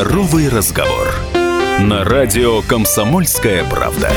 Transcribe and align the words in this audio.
Здоровый 0.00 0.48
разговор. 0.48 1.08
На 1.78 2.04
радио 2.04 2.62
«Комсомольская 2.62 3.68
правда». 3.68 4.10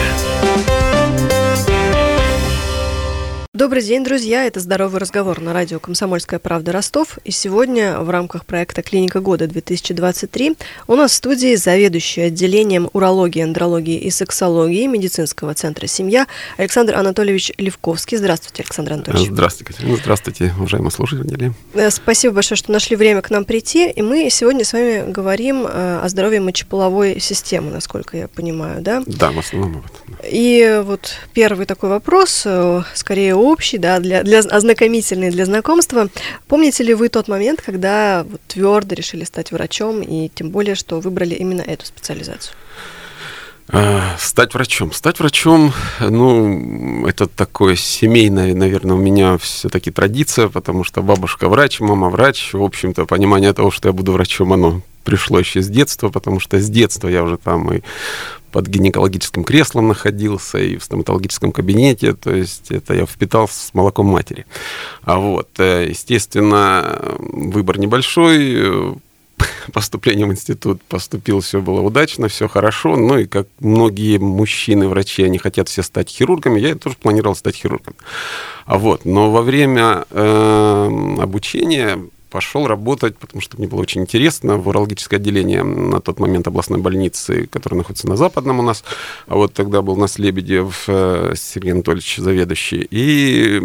Добрый 3.55 3.83
день, 3.83 4.03
друзья! 4.03 4.45
Это 4.45 4.59
«Здоровый 4.59 4.99
разговор» 4.99 5.39
на 5.39 5.53
радио 5.53 5.79
«Комсомольская 5.79 6.39
правда» 6.39 6.71
Ростов. 6.71 7.19
И 7.23 7.29
сегодня 7.29 7.99
в 7.99 8.09
рамках 8.09 8.47
проекта 8.47 8.81
«Клиника 8.81 9.19
года-2023» 9.19 10.57
у 10.87 10.95
нас 10.95 11.11
в 11.11 11.13
студии 11.13 11.53
заведующий 11.53 12.21
отделением 12.21 12.89
урологии, 12.93 13.43
андрологии 13.43 13.99
и 13.99 14.09
сексологии 14.09 14.87
медицинского 14.87 15.53
центра 15.53 15.85
«Семья» 15.85 16.25
Александр 16.57 16.95
Анатольевич 16.95 17.51
Левковский. 17.59 18.17
Здравствуйте, 18.17 18.63
Александр 18.63 18.93
Анатольевич. 18.93 19.29
Здравствуйте, 19.29 19.71
Катерина. 19.71 19.97
Здравствуйте, 19.97 20.53
уважаемые 20.57 20.89
слушатели. 20.91 21.53
Э, 21.75 21.91
спасибо 21.91 22.33
большое, 22.33 22.57
что 22.57 22.71
нашли 22.71 22.95
время 22.95 23.21
к 23.21 23.29
нам 23.29 23.45
прийти. 23.45 23.87
И 23.87 24.01
мы 24.01 24.31
сегодня 24.31 24.65
с 24.65 24.73
вами 24.73 25.11
говорим 25.11 25.67
э, 25.67 25.99
о 26.03 26.09
здоровье 26.09 26.41
мочеполовой 26.41 27.19
системы, 27.19 27.69
насколько 27.69 28.17
я 28.17 28.27
понимаю, 28.27 28.81
да? 28.81 29.03
Да, 29.05 29.29
в 29.29 29.37
основном 29.37 29.77
этом. 29.77 30.17
И 30.27 30.81
вот 30.83 31.13
первый 31.33 31.67
такой 31.67 31.89
вопрос, 31.89 32.41
э, 32.47 32.81
скорее 32.95 33.42
общий, 33.43 33.77
да, 33.77 33.99
для, 33.99 34.23
для 34.23 34.39
ознакомительный, 34.39 35.31
для 35.31 35.45
знакомства. 35.45 36.09
Помните 36.47 36.83
ли 36.83 36.93
вы 36.93 37.09
тот 37.09 37.27
момент, 37.27 37.61
когда 37.61 38.25
вот 38.29 38.41
твердо 38.47 38.95
решили 38.95 39.23
стать 39.23 39.51
врачом, 39.51 40.01
и 40.01 40.29
тем 40.33 40.49
более, 40.49 40.75
что 40.75 40.99
выбрали 40.99 41.35
именно 41.35 41.61
эту 41.61 41.85
специализацию? 41.85 42.55
А, 43.69 44.17
стать 44.19 44.53
врачом. 44.53 44.91
Стать 44.91 45.19
врачом, 45.19 45.73
ну, 45.99 47.07
это 47.07 47.27
такое 47.27 47.75
семейное, 47.75 48.53
наверное, 48.53 48.95
у 48.95 48.99
меня 48.99 49.37
все-таки 49.37 49.89
традиция, 49.89 50.49
потому 50.49 50.83
что 50.83 51.01
бабушка 51.01 51.47
врач, 51.47 51.79
мама 51.79 52.09
врач. 52.09 52.53
В 52.53 52.61
общем-то, 52.61 53.05
понимание 53.05 53.53
того, 53.53 53.71
что 53.71 53.89
я 53.89 53.93
буду 53.93 54.11
врачом, 54.11 54.53
оно 54.53 54.81
пришло 55.03 55.39
еще 55.39 55.61
с 55.61 55.67
детства, 55.67 56.09
потому 56.09 56.39
что 56.39 56.59
с 56.59 56.69
детства 56.69 57.07
я 57.07 57.23
уже 57.23 57.37
там 57.37 57.73
и 57.73 57.81
под 58.53 58.67
гинекологическим 58.67 59.43
креслом 59.43 59.87
находился 59.87 60.59
и 60.59 60.77
в 60.77 60.83
стоматологическом 60.83 61.51
кабинете, 61.51 62.13
то 62.13 62.33
есть 62.33 62.69
это 62.69 62.93
я 62.93 63.05
впитал 63.07 63.47
с 63.47 63.73
молоком 63.73 64.05
матери. 64.05 64.45
А 65.01 65.17
вот, 65.17 65.49
э, 65.57 65.87
естественно, 65.89 67.17
выбор 67.17 67.79
небольшой, 67.79 68.95
поступление 69.73 70.27
в 70.27 70.31
институт 70.31 70.83
поступил, 70.83 71.39
все 71.39 71.61
было 71.61 71.81
удачно, 71.81 72.27
все 72.27 72.47
хорошо. 72.47 72.95
Ну 72.95 73.17
и 73.17 73.25
как 73.25 73.47
многие 73.59 74.19
мужчины-врачи, 74.19 75.23
они 75.23 75.39
хотят 75.39 75.67
все 75.67 75.81
стать 75.81 76.09
хирургами, 76.09 76.59
я 76.59 76.75
тоже 76.75 76.95
планировал 76.95 77.35
стать 77.35 77.55
хирургом. 77.55 77.95
А 78.65 78.77
вот, 78.77 79.03
но 79.03 79.31
во 79.31 79.41
время 79.41 80.05
э, 80.11 81.15
обучения 81.19 81.99
пошел 82.33 82.65
работать, 82.65 83.15
потому 83.15 83.41
что 83.41 83.57
мне 83.57 83.67
было 83.67 83.81
очень 83.81 84.01
интересно, 84.01 84.57
в 84.57 84.67
урологическое 84.67 85.19
отделение 85.19 85.61
на 85.61 86.01
тот 86.01 86.19
момент 86.19 86.47
областной 86.47 86.79
больницы, 86.79 87.45
которая 87.45 87.77
находится 87.77 88.09
на 88.09 88.17
Западном 88.17 88.59
у 88.59 88.63
нас. 88.63 88.83
А 89.27 89.35
вот 89.35 89.53
тогда 89.53 89.83
был 89.83 89.93
у 89.93 89.97
нас 89.97 90.17
Лебедев 90.17 90.85
э, 90.87 91.33
Сергей 91.37 91.73
Анатольевич, 91.73 92.17
заведующий. 92.17 92.87
И 92.89 93.61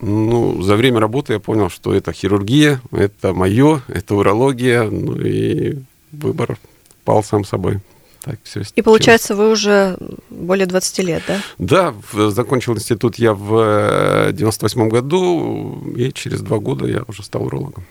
ну, 0.00 0.62
за 0.62 0.76
время 0.76 0.98
работы 0.98 1.34
я 1.34 1.40
понял, 1.40 1.68
что 1.68 1.92
это 1.92 2.14
хирургия, 2.14 2.80
это 2.90 3.34
мое, 3.34 3.82
это 3.88 4.14
урология, 4.14 4.84
ну 4.84 5.20
и 5.20 5.76
выбор 6.10 6.56
пал 7.04 7.22
сам 7.22 7.44
собой. 7.44 7.80
Так, 8.22 8.38
все 8.42 8.62
и 8.74 8.82
получается, 8.82 9.34
вы 9.34 9.50
уже 9.50 9.96
более 10.28 10.66
20 10.66 10.98
лет, 10.98 11.22
да? 11.26 11.40
Да, 11.58 12.30
закончил 12.30 12.74
институт 12.74 13.16
я 13.16 13.32
в 13.32 14.32
98 14.32 14.80
э, 14.80 14.88
году, 14.88 15.92
и 15.96 16.12
через 16.12 16.42
два 16.42 16.58
года 16.58 16.86
я 16.86 17.02
уже 17.08 17.22
стал 17.22 17.46
урологом. 17.46 17.84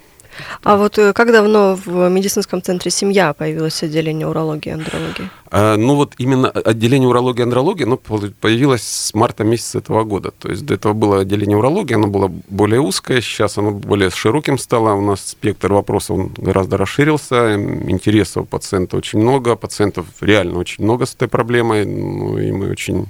А 0.64 0.78
вот 0.78 0.98
э, 0.98 1.14
как 1.14 1.32
давно 1.32 1.76
в 1.76 2.10
медицинском 2.10 2.62
центре 2.62 2.92
«Семья» 2.92 3.34
появилось 3.34 3.82
отделение 3.84 4.28
урологии 4.28 4.70
и 4.70 4.74
андрологии? 4.74 5.30
А, 5.52 5.78
ну 5.78 5.96
вот 5.96 6.14
именно 6.18 6.50
отделение 6.50 7.10
урологии 7.10 7.40
и 7.42 7.44
андрологии 7.44 7.84
оно 7.84 7.98
появилось 7.98 8.84
с 8.84 9.14
марта 9.14 9.44
месяца 9.44 9.80
этого 9.80 10.04
года. 10.04 10.32
То 10.32 10.50
есть 10.50 10.66
до 10.66 10.76
этого 10.76 10.94
было 10.94 11.22
отделение 11.22 11.58
урологии, 11.58 11.96
оно 11.96 12.08
было 12.08 12.32
более 12.50 12.82
узкое, 12.82 13.22
сейчас 13.22 13.58
оно 13.58 13.72
более 13.72 14.10
широким 14.12 14.58
стало. 14.58 14.94
У 14.94 15.02
нас 15.02 15.30
спектр 15.30 15.74
вопросов 15.74 16.34
гораздо 16.34 16.78
расширился, 16.78 17.56
интересов 17.56 18.48
пациента 18.48 18.98
очень 18.98 19.20
много, 19.20 19.56
пациентов 19.56 20.06
реально 20.22 20.60
очень 20.60 20.84
много 20.84 21.06
с 21.06 21.16
этой 21.16 21.28
проблемой. 21.28 21.86
Ну 21.86 22.38
и 22.38 22.52
мы 22.52 22.70
очень, 22.70 23.08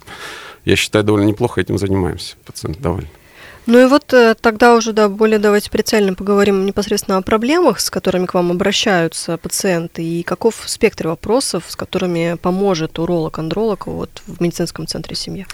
я 0.66 0.76
считаю, 0.76 1.04
довольно 1.04 1.26
неплохо 1.26 1.62
этим 1.62 1.78
занимаемся. 1.78 2.36
Пациенты 2.46 2.80
довольны. 2.80 3.10
Ну 3.70 3.80
и 3.80 3.86
вот 3.86 4.14
э, 4.14 4.34
тогда 4.34 4.74
уже, 4.74 4.94
да, 4.94 5.08
более 5.10 5.38
давайте 5.38 5.70
прицельно 5.70 6.16
поговорим 6.16 6.66
непосредственно 6.66 7.18
о 7.18 7.22
проблемах, 7.22 7.80
с 7.80 7.92
которыми 7.92 8.26
к 8.26 8.34
вам 8.34 8.50
обращаются 8.50 9.38
пациенты, 9.38 10.04
и 10.04 10.24
каков 10.24 10.64
спектр 10.66 11.10
вопросов, 11.10 11.66
с 11.68 11.76
которыми 11.76 12.36
поможет 12.42 12.98
уролог-андролог 12.98 13.86
вот 13.86 14.24
в 14.26 14.42
медицинском 14.42 14.88
центре 14.88 15.16
семьи. 15.16 15.46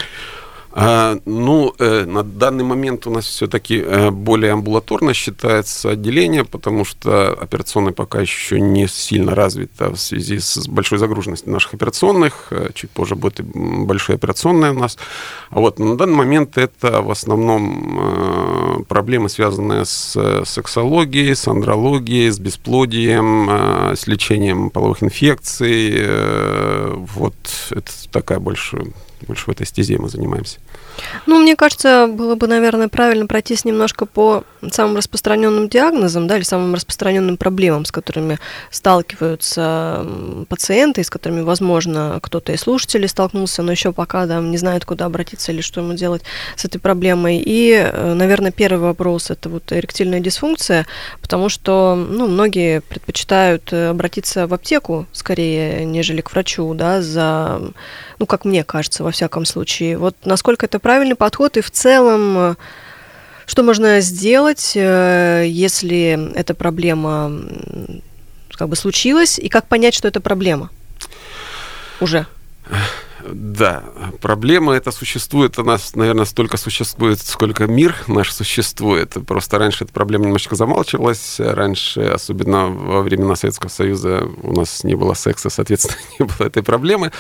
А, 0.78 1.18
ну, 1.24 1.74
э, 1.80 2.04
на 2.04 2.22
данный 2.22 2.66
момент 2.66 3.08
у 3.08 3.10
нас 3.10 3.26
все-таки 3.26 3.78
э, 3.78 4.12
более 4.12 4.52
амбулаторно 4.52 5.14
считается 5.14 5.92
отделение, 5.92 6.44
потому 6.44 6.84
что 6.84 7.32
операционная 7.32 7.94
пока 7.94 8.20
еще 8.20 8.60
не 8.60 8.86
сильно 8.90 9.34
развита 9.34 9.92
в 9.92 9.96
связи 9.96 10.38
с 10.38 10.68
большой 10.68 10.98
загруженностью 10.98 11.50
наших 11.50 11.76
операционных. 11.76 12.48
Э, 12.52 12.72
чуть 12.74 12.90
позже 12.90 13.16
будет 13.16 13.40
и 13.40 13.44
большая 13.44 14.18
операционная 14.18 14.72
у 14.72 14.80
нас. 14.80 14.98
А 15.50 15.62
вот 15.62 15.80
на 15.80 15.96
данный 15.96 16.16
момент 16.16 16.58
это 16.58 17.02
в 17.02 17.10
основном 17.10 18.84
проблемы, 18.90 19.30
связанные 19.30 19.86
с 19.86 20.44
сексологией, 20.44 21.38
с 21.38 21.48
андрологией, 21.48 22.30
с 22.30 22.38
бесплодием, 22.38 23.96
с 23.96 24.08
лечением 24.08 24.70
половых 24.72 25.04
инфекций. 25.04 26.06
Вот 27.14 27.36
это 27.72 27.92
такая 28.12 28.40
больше 28.40 28.92
больше 29.26 29.46
в 29.46 29.50
этой 29.50 29.66
стезе 29.66 29.98
мы 29.98 30.10
занимаемся. 30.10 30.60
Ну, 31.26 31.40
мне 31.40 31.56
кажется, 31.56 32.08
было 32.08 32.36
бы, 32.36 32.48
наверное, 32.48 32.88
правильно 32.88 33.28
пройтись 33.28 33.66
немножко 33.66 34.06
по 34.06 34.44
самым 34.72 34.98
распространенным 34.98 35.70
диагнозам, 35.70 36.28
да, 36.28 36.38
или 36.38 36.44
самым 36.44 36.74
распространенным 36.76 37.38
проблемам, 37.38 37.86
с 37.86 37.92
которыми 37.92 38.40
сталкиваются 38.72 40.06
пациенты, 40.50 41.04
с 41.04 41.10
которыми, 41.10 41.42
возможно, 41.42 42.20
кто-то 42.22 42.54
из 42.54 42.62
слушателей 42.62 43.08
столкнулся, 43.08 43.62
но 43.64 43.72
еще 43.72 43.92
пока 43.92 44.26
да, 44.26 44.40
не 44.40 44.58
знает, 44.58 44.86
куда 44.86 45.06
обратиться 45.06 45.52
или 45.52 45.62
что 45.62 45.82
ему 45.82 45.94
делать 45.94 46.24
с 46.56 46.66
этой 46.66 46.80
проблемой. 46.80 47.42
И, 47.46 47.72
э, 47.72 48.14
наверное, 48.14 48.52
первый 48.52 48.80
вопрос 48.80 49.32
это 49.32 49.50
вот 49.50 49.72
эректильная 49.72 50.20
дисфункция, 50.20 50.86
потому 51.22 51.50
что 51.50 51.96
ну, 51.96 52.28
многие 52.28 52.82
предпочитают 52.82 53.72
э, 53.74 53.90
обратиться 53.90 54.48
в 54.48 54.54
аптеку 54.54 55.06
скорее, 55.12 55.86
нежели 55.86 56.22
к 56.22 56.32
врачу, 56.32 56.74
да, 56.74 57.02
за, 57.02 57.62
ну, 58.20 58.26
как 58.26 58.46
мне 58.46 58.64
кажется, 58.64 59.04
во 59.04 59.12
всяком 59.12 59.46
случае. 59.46 59.98
Вот 59.98 60.16
насколько 60.26 60.66
это 60.66 60.80
правильный 60.80 61.16
подход 61.16 61.58
и 61.58 61.62
в 61.62 61.72
целом 61.72 62.38
э, 62.38 62.56
что 63.46 63.64
можно 63.64 64.02
сделать, 64.02 64.74
э, 64.76 65.46
если 65.48 66.34
эта 66.36 66.54
проблема 66.54 67.32
как 68.52 68.70
бы 68.70 68.76
случилась, 68.76 69.38
и 69.38 69.50
как 69.50 69.68
понять, 69.68 69.94
что 69.94 70.08
это 70.08 70.22
проблема 70.22 70.70
уже? 72.00 72.26
Да, 73.24 73.84
проблема 74.22 74.74
это 74.74 74.92
существует, 74.92 75.58
она, 75.58 75.78
наверное, 75.96 76.26
столько 76.26 76.58
существует, 76.58 77.20
сколько 77.20 77.66
мир 77.66 77.96
наш 78.08 78.32
существует. 78.32 79.16
Просто 79.26 79.58
раньше 79.58 79.86
эта 79.86 79.94
проблема 79.94 80.26
немножко 80.26 80.56
замалчивалась. 80.56 81.36
Раньше, 81.40 82.02
особенно 82.02 82.68
во 82.68 83.02
времена 83.02 83.36
Советского 83.36 83.70
Союза, 83.70 84.28
у 84.44 84.54
нас 84.54 84.84
не 84.84 84.96
было 84.96 85.14
секса, 85.14 85.50
соответственно, 85.50 85.98
не 86.20 86.26
было 86.26 86.48
этой 86.48 86.62
проблемы. 86.62 87.12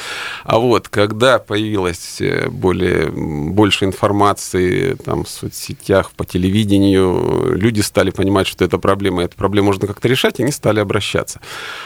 А 0.43 0.59
вот, 0.59 0.89
когда 0.89 1.39
появилась 1.39 2.19
э, 2.19 2.49
более, 2.49 3.09
больше 3.09 3.85
информации 3.85 4.95
там, 4.95 5.23
в 5.23 5.29
соцсетях, 5.29 6.11
по 6.11 6.25
телевидению, 6.25 7.55
люди 7.55 7.81
стали 7.81 8.09
понимать, 8.09 8.47
что 8.47 8.65
это 8.65 8.77
проблема, 8.77 9.21
и 9.21 9.25
эту 9.25 9.37
проблему 9.37 9.67
можно 9.67 9.87
как-то 9.87 10.07
решать, 10.07 10.39
и 10.39 10.43
они 10.43 10.51
стали 10.51 10.79
обращаться. 10.79 11.39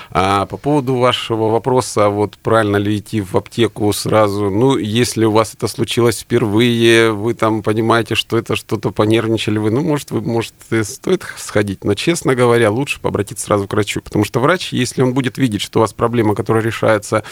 А 0.10 0.46
по 0.48 0.58
поводу 0.58 0.96
вашего 0.96 1.50
вопроса, 1.50 2.10
вот 2.10 2.38
правильно 2.38 2.78
ли 2.78 2.98
идти 2.98 3.22
в 3.22 3.36
аптеку 3.36 3.94
с 3.94 4.06
сразу. 4.10 4.50
Ну, 4.50 4.78
если 4.78 5.26
у 5.26 5.32
вас 5.32 5.54
это 5.54 5.68
случилось 5.68 6.20
впервые, 6.20 7.12
вы 7.12 7.36
там 7.36 7.62
понимаете, 7.62 8.16
что 8.16 8.38
это 8.38 8.56
что-то 8.56 8.92
понервничали 8.92 9.60
вы, 9.60 9.70
ну, 9.70 9.82
может, 9.82 10.10
вы, 10.10 10.22
может, 10.22 10.54
стоит 10.84 11.24
сходить. 11.38 11.84
Но, 11.84 11.94
честно 11.94 12.34
говоря, 12.34 12.72
лучше 12.72 13.00
обратиться 13.04 13.46
сразу 13.46 13.68
к 13.68 13.74
врачу. 13.74 14.02
Потому 14.02 14.26
что 14.26 14.40
врач, 14.40 14.74
если 14.74 15.04
он 15.04 15.14
будет 15.14 15.38
видеть, 15.38 15.62
что 15.62 15.80
у 15.80 15.82
вас 15.82 15.94
проблема, 15.94 16.34
которая 16.34 16.64
решается 16.64 17.24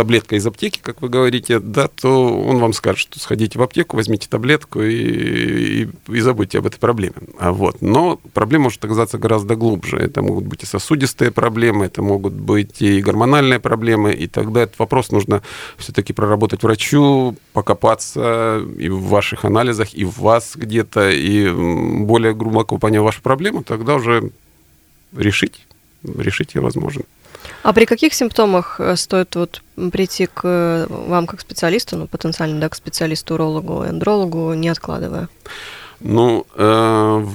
таблетка 0.00 0.34
из 0.34 0.46
аптеки, 0.46 0.80
как 0.82 1.02
вы 1.02 1.10
говорите, 1.10 1.58
да, 1.58 1.86
то 1.86 2.34
он 2.34 2.56
вам 2.56 2.72
скажет, 2.72 3.00
что 3.00 3.20
сходите 3.20 3.58
в 3.58 3.62
аптеку, 3.62 3.96
возьмите 3.96 4.28
таблетку 4.30 4.80
и, 4.80 5.82
и, 5.82 5.88
и 6.08 6.20
забудьте 6.20 6.58
об 6.58 6.66
этой 6.66 6.78
проблеме. 6.78 7.16
А 7.38 7.52
вот. 7.52 7.82
Но 7.82 8.18
проблема 8.32 8.64
может 8.64 8.82
оказаться 8.82 9.18
гораздо 9.18 9.56
глубже. 9.56 9.98
Это 9.98 10.22
могут 10.22 10.46
быть 10.46 10.62
и 10.62 10.66
сосудистые 10.66 11.32
проблемы, 11.32 11.84
это 11.84 12.00
могут 12.00 12.32
быть 12.32 12.80
и 12.80 13.02
гормональные 13.02 13.60
проблемы, 13.60 14.14
и 14.14 14.26
тогда 14.26 14.62
этот 14.62 14.78
вопрос 14.78 15.10
нужно 15.10 15.42
все-таки 15.76 16.14
проработать 16.14 16.62
врачу, 16.62 17.36
покопаться 17.52 18.62
и 18.78 18.88
в 18.88 19.02
ваших 19.02 19.44
анализах, 19.44 19.92
и 19.92 20.06
в 20.06 20.18
вас 20.18 20.52
где-то, 20.54 21.10
и 21.10 21.50
более 22.06 22.32
глубоко 22.32 22.78
поняв 22.78 23.04
вашу 23.04 23.20
проблему, 23.20 23.64
тогда 23.64 23.96
уже 23.96 24.30
решить, 25.14 25.66
решить 26.02 26.54
ее 26.54 26.62
возможно. 26.62 27.02
А 27.62 27.72
при 27.72 27.84
каких 27.84 28.14
симптомах 28.14 28.80
э, 28.80 28.96
стоит 28.96 29.36
вот 29.36 29.62
прийти 29.92 30.26
к 30.26 30.40
э, 30.44 30.86
вам 30.88 31.26
как 31.26 31.40
специалисту, 31.40 31.96
ну, 31.96 32.06
потенциально, 32.06 32.58
да, 32.60 32.68
к 32.68 32.74
специалисту-урологу, 32.74 33.84
эндрологу, 33.84 34.54
не 34.54 34.68
откладывая? 34.68 35.28
Ну, 36.00 36.46
э, 36.54 37.26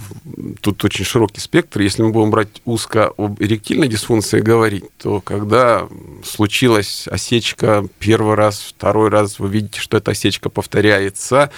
тут 0.61 0.83
очень 0.83 1.05
широкий 1.05 1.39
спектр. 1.39 1.81
Если 1.81 2.01
мы 2.01 2.09
будем 2.09 2.31
брать 2.31 2.61
узко 2.65 3.11
об 3.15 3.39
эректильной 3.39 3.87
дисфункции 3.87 4.39
говорить, 4.39 4.85
то 4.97 5.21
когда 5.21 5.87
случилась 6.23 7.07
осечка 7.07 7.87
первый 7.99 8.33
раз, 8.33 8.59
второй 8.59 9.09
раз, 9.09 9.37
вы 9.37 9.49
видите, 9.49 9.79
что 9.79 9.97
эта 9.97 10.11
осечка 10.11 10.49
повторяется, 10.49 11.51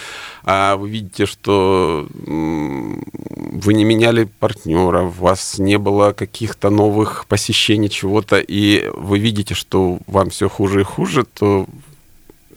а 0.43 0.75
вы 0.75 0.89
видите, 0.89 1.25
что 1.25 2.07
вы 2.25 3.73
не 3.73 3.85
меняли 3.85 4.25
партнера, 4.25 5.03
у 5.03 5.09
вас 5.09 5.59
не 5.59 5.77
было 5.77 6.11
каких-то 6.11 6.69
новых 6.69 7.25
посещений 7.27 7.89
чего-то, 7.89 8.37
и 8.37 8.91
вы 8.93 9.19
видите, 9.19 9.53
что 9.53 9.99
вам 10.07 10.29
все 10.29 10.49
хуже 10.49 10.81
и 10.81 10.83
хуже, 10.83 11.23
то 11.23 11.67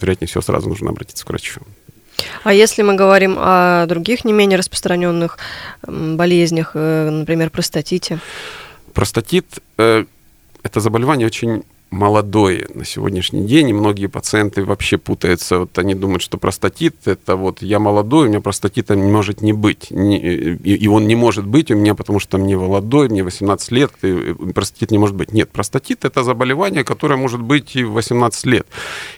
вероятнее 0.01 0.29
всего 0.29 0.43
сразу 0.43 0.69
нужно 0.69 0.91
обратиться 0.91 1.25
к 1.25 1.29
врачу. 1.29 1.61
А 2.43 2.53
если 2.53 2.83
мы 2.83 2.95
говорим 2.95 3.37
о 3.39 3.87
других 3.87 4.25
не 4.25 4.33
менее 4.33 4.59
распространенных 4.59 5.39
болезнях, 5.87 6.73
э, 6.75 7.11
например, 7.11 7.51
простатите? 7.51 8.19
Простатит 8.93 9.47
э,– 9.79 10.05
это 10.63 10.81
заболевание 10.81 11.27
очень 11.27 11.65
молодой 11.91 12.67
на 12.75 12.85
сегодняшний 12.85 13.45
день, 13.47 13.71
и 13.71 13.73
многие 13.73 14.07
пациенты 14.07 14.65
вообще 14.65 14.97
путаются. 14.97 15.59
Вот 15.59 15.77
они 15.79 15.95
думают, 15.95 16.23
что 16.23 16.39
простатит– 16.39 16.95
это 17.05 17.37
вот 17.37 17.63
я 17.63 17.79
молодой, 17.79 18.27
у 18.27 18.29
меня 18.29 18.41
простатита 18.41 18.97
может 18.97 19.43
не 19.43 19.53
быть. 19.53 19.91
Не, 19.91 20.19
и, 20.19 20.75
и 20.75 20.89
он 20.89 21.07
не 21.09 21.17
может 21.17 21.47
быть 21.47 21.71
у 21.71 21.77
меня, 21.77 21.95
потому 21.95 22.21
что 22.21 22.39
мне 22.39 22.57
молодой, 22.57 23.09
мне 23.09 23.25
18 23.25 23.73
лет, 23.73 23.93
и 24.03 24.35
простатит 24.55 24.91
не 24.91 24.99
может 24.99 25.17
быть. 25.17 25.33
Нет, 25.33 25.51
простатит– 25.51 26.05
это 26.05 26.23
заболевание, 26.23 26.85
которое 26.85 27.17
может 27.17 27.41
быть 27.41 27.75
и 27.75 27.83
в 27.83 27.93
18 27.93 28.47
лет. 28.47 28.67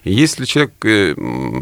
И 0.04 0.12
если 0.12 0.46
человек 0.46 0.72
э, 0.84 1.14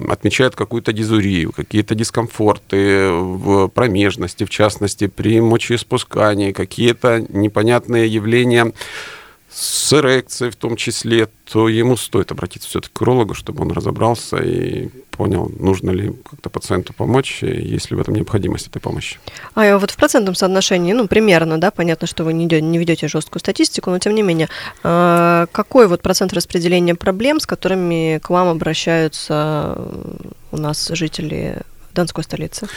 отмечает 0.09 0.55
какую-то 0.55 0.93
дизурию, 0.93 1.53
какие-то 1.53 1.95
дискомфорты 1.95 3.11
в 3.11 3.69
промежности, 3.69 4.45
в 4.45 4.51
частности, 4.51 5.09
при 5.09 5.41
мочеиспускании, 5.41 6.53
какие-то 6.53 7.25
непонятные 7.29 8.07
явления 8.07 8.73
с 9.53 9.93
эрекцией 9.93 10.51
в 10.51 10.57
том 10.57 10.77
числе, 10.77 11.29
то 11.51 11.69
ему 11.69 11.97
стоит 11.97 12.31
обратиться 12.31 12.69
все-таки 12.69 12.93
к 12.95 13.01
урологу, 13.01 13.35
чтобы 13.35 13.63
он 13.63 13.73
разобрался 13.73 14.37
и 14.37 14.89
понял, 15.11 15.51
нужно 15.59 15.91
ли 15.91 16.13
как-то 16.31 16.49
пациенту 16.49 16.93
помочь, 16.93 17.43
есть 17.43 17.91
ли 17.91 17.97
в 17.97 18.01
этом 18.01 18.15
необходимость 18.15 18.69
этой 18.69 18.81
помощи. 18.81 19.19
А 19.55 19.77
вот 19.77 19.91
в 19.91 19.97
процентном 19.97 20.35
соотношении, 20.35 20.93
ну, 20.93 21.09
примерно, 21.09 21.59
да, 21.59 21.71
понятно, 21.71 22.07
что 22.07 22.25
вы 22.25 22.33
не, 22.33 22.47
не 22.47 22.79
ведете 22.79 23.09
жесткую 23.09 23.41
статистику, 23.41 23.91
но 23.91 23.99
тем 23.99 24.15
не 24.15 24.23
менее, 24.23 24.49
а, 24.83 25.47
какой 25.53 25.89
вот 25.89 26.01
процент 26.01 26.33
распределения 26.33 26.95
проблем, 26.95 27.41
с 27.41 27.47
которыми 27.47 28.19
к 28.23 28.31
вам 28.31 28.49
обращаются 28.49 29.77
у 30.53 30.57
нас 30.57 30.89
жители 30.95 31.59
Донской 31.93 32.25
столицы? 32.25 32.69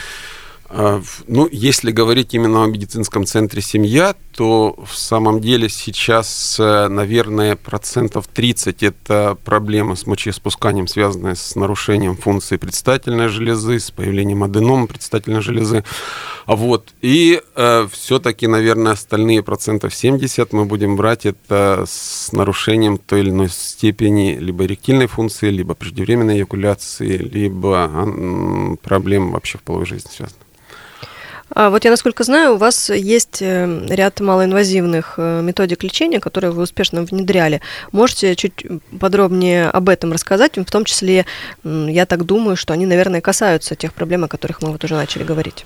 А, 0.76 1.00
ну, 1.28 1.48
если 1.52 1.92
говорить 1.92 2.34
именно 2.34 2.64
о 2.64 2.66
медицинском 2.66 3.26
центре 3.26 3.62
«Семья», 3.62 4.16
то 4.34 4.74
в 4.84 4.96
самом 4.96 5.40
деле 5.40 5.68
сейчас, 5.68 6.56
э, 6.58 6.88
наверное, 6.88 7.54
процентов 7.54 8.26
30– 8.26 8.82
это 8.82 9.38
проблема 9.44 9.94
с 9.94 10.04
мочеиспусканием, 10.04 10.88
связанная 10.88 11.36
с 11.36 11.54
нарушением 11.54 12.16
функции 12.16 12.56
предстательной 12.56 13.28
железы, 13.28 13.78
с 13.78 13.92
появлением 13.92 14.42
аденома 14.42 14.88
предстательной 14.88 15.42
железы. 15.42 15.84
Вот. 16.46 16.88
И 17.00 17.40
э, 17.54 17.88
все-таки, 17.92 18.48
наверное, 18.48 18.94
остальные 18.94 19.44
процентов 19.44 19.94
70 19.94 20.52
мы 20.52 20.64
будем 20.64 20.96
брать 20.96 21.24
это 21.24 21.84
с 21.86 22.32
нарушением 22.32 22.98
той 22.98 23.20
или 23.20 23.30
иной 23.30 23.48
степени 23.48 24.36
либо 24.40 24.64
эректильной 24.64 25.06
функции, 25.06 25.50
либо 25.50 25.74
преждевременной 25.74 26.38
эякуляции, 26.38 27.16
либо 27.16 28.76
проблем 28.82 29.30
вообще 29.30 29.58
в 29.58 29.62
половой 29.62 29.86
жизни 29.86 30.10
связанных. 30.10 30.44
А 31.50 31.70
вот 31.70 31.84
я, 31.84 31.90
насколько 31.90 32.24
знаю, 32.24 32.54
у 32.54 32.56
вас 32.56 32.90
есть 32.90 33.42
э, 33.42 33.86
ряд 33.88 34.20
малоинвазивных 34.20 35.14
э, 35.18 35.42
методик 35.42 35.82
лечения, 35.82 36.18
которые 36.18 36.50
вы 36.50 36.62
успешно 36.62 37.02
внедряли. 37.02 37.60
Можете 37.92 38.34
чуть 38.34 38.64
подробнее 38.98 39.68
об 39.68 39.88
этом 39.88 40.12
рассказать? 40.12 40.56
В 40.56 40.70
том 40.70 40.84
числе, 40.84 41.26
я 41.64 42.06
так 42.06 42.24
думаю, 42.24 42.56
что 42.56 42.72
они, 42.72 42.86
наверное, 42.86 43.20
касаются 43.20 43.76
тех 43.76 43.92
проблем, 43.92 44.24
о 44.24 44.28
которых 44.28 44.62
мы 44.62 44.72
вот 44.72 44.82
уже 44.84 44.94
начали 44.94 45.22
говорить. 45.22 45.64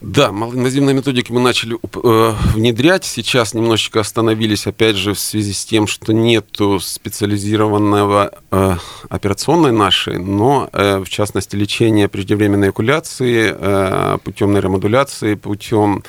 Да, 0.00 0.30
малоинвазивные 0.30 0.94
методики 0.94 1.32
мы 1.32 1.40
начали 1.40 1.76
э, 1.76 2.34
внедрять. 2.54 3.04
Сейчас 3.04 3.52
немножечко 3.52 3.98
остановились, 3.98 4.68
опять 4.68 4.94
же, 4.94 5.12
в 5.12 5.18
связи 5.18 5.52
с 5.52 5.64
тем, 5.64 5.88
что 5.88 6.12
нету 6.12 6.78
специализированного 6.78 8.30
э, 8.52 8.76
операционной 9.08 9.72
нашей, 9.72 10.18
но, 10.18 10.70
э, 10.72 10.98
в 10.98 11.08
частности, 11.08 11.56
лечение 11.56 12.08
преждевременной 12.08 12.70
экуляции 12.70 13.52
э, 13.52 14.18
путем 14.22 14.52
нейромодуляции, 14.52 15.34
путем 15.34 16.04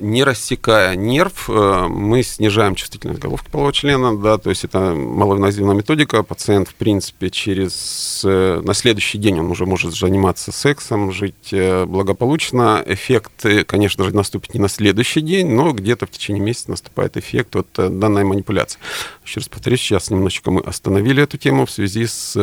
не 0.00 0.24
рассекая 0.24 0.96
нерв, 0.96 1.48
э, 1.48 1.86
мы 1.88 2.24
снижаем 2.24 2.74
чувствительность 2.74 3.20
головки 3.20 3.48
полового 3.48 3.72
члена, 3.72 4.18
да, 4.18 4.36
то 4.36 4.50
есть 4.50 4.64
это 4.64 4.80
малоинвазивная 4.96 5.76
методика. 5.76 6.24
Пациент, 6.24 6.68
в 6.68 6.74
принципе, 6.74 7.30
через 7.30 8.22
э, 8.24 8.60
на 8.64 8.74
следующий 8.74 9.18
день 9.18 9.38
он 9.38 9.48
уже 9.48 9.66
может 9.66 9.94
заниматься 9.94 10.50
сексом, 10.50 11.12
жить 11.12 11.52
э, 11.52 11.84
благополучно. 11.84 12.82
Эффект, 12.84 13.46
конечно 13.66 14.02
же, 14.02 14.14
наступит 14.14 14.54
не 14.54 14.60
на 14.60 14.68
следующий 14.68 15.20
день, 15.20 15.48
но 15.48 15.70
где-то 15.70 16.06
в 16.06 16.10
течение 16.10 16.42
месяца 16.42 16.72
наступает 16.72 17.16
эффект 17.16 17.54
от 17.54 17.68
данной 17.72 18.24
манипуляции. 18.24 18.80
Еще 19.24 19.38
раз 19.38 19.48
повторюсь, 19.48 19.80
сейчас 19.80 20.10
немножечко 20.10 20.50
мы 20.50 20.62
остановили 20.62 21.22
эту 21.22 21.38
тему 21.38 21.66
в 21.66 21.70
связи 21.70 22.08
с 22.08 22.36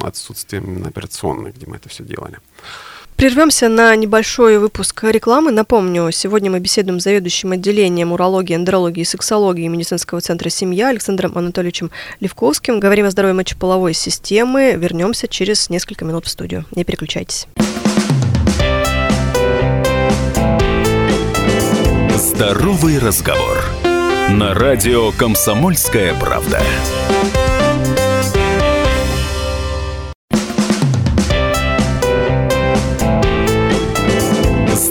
отсутствием 0.00 0.82
операционной, 0.86 1.52
где 1.52 1.66
мы 1.66 1.76
это 1.76 1.90
все 1.90 2.04
делали. 2.04 2.38
Прервемся 3.16 3.68
на 3.68 3.94
небольшой 3.94 4.58
выпуск 4.58 5.04
рекламы. 5.04 5.52
Напомню, 5.52 6.10
сегодня 6.10 6.50
мы 6.50 6.58
беседуем 6.58 6.98
с 6.98 7.04
заведующим 7.04 7.52
отделением 7.52 8.12
урологии, 8.12 8.56
андрологии 8.56 9.02
и 9.02 9.04
сексологии 9.04 9.68
медицинского 9.68 10.20
центра 10.20 10.50
«Семья» 10.50 10.88
Александром 10.88 11.38
Анатольевичем 11.38 11.90
Левковским. 12.18 12.80
Говорим 12.80 13.06
о 13.06 13.10
здоровье 13.10 13.34
мочеполовой 13.34 13.94
системы. 13.94 14.74
Вернемся 14.76 15.28
через 15.28 15.70
несколько 15.70 16.04
минут 16.04 16.26
в 16.26 16.28
студию. 16.28 16.64
Не 16.74 16.84
переключайтесь. 16.84 17.46
Здоровый 22.16 22.98
разговор. 22.98 23.64
На 24.28 24.54
радио 24.54 25.12
«Комсомольская 25.12 26.14
правда». 26.18 26.60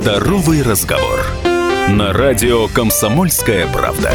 Здоровый 0.03 0.61
разговор. 0.61 1.21
На 1.87 2.11
радио 2.11 2.67
«Комсомольская 2.67 3.71
правда». 3.71 4.11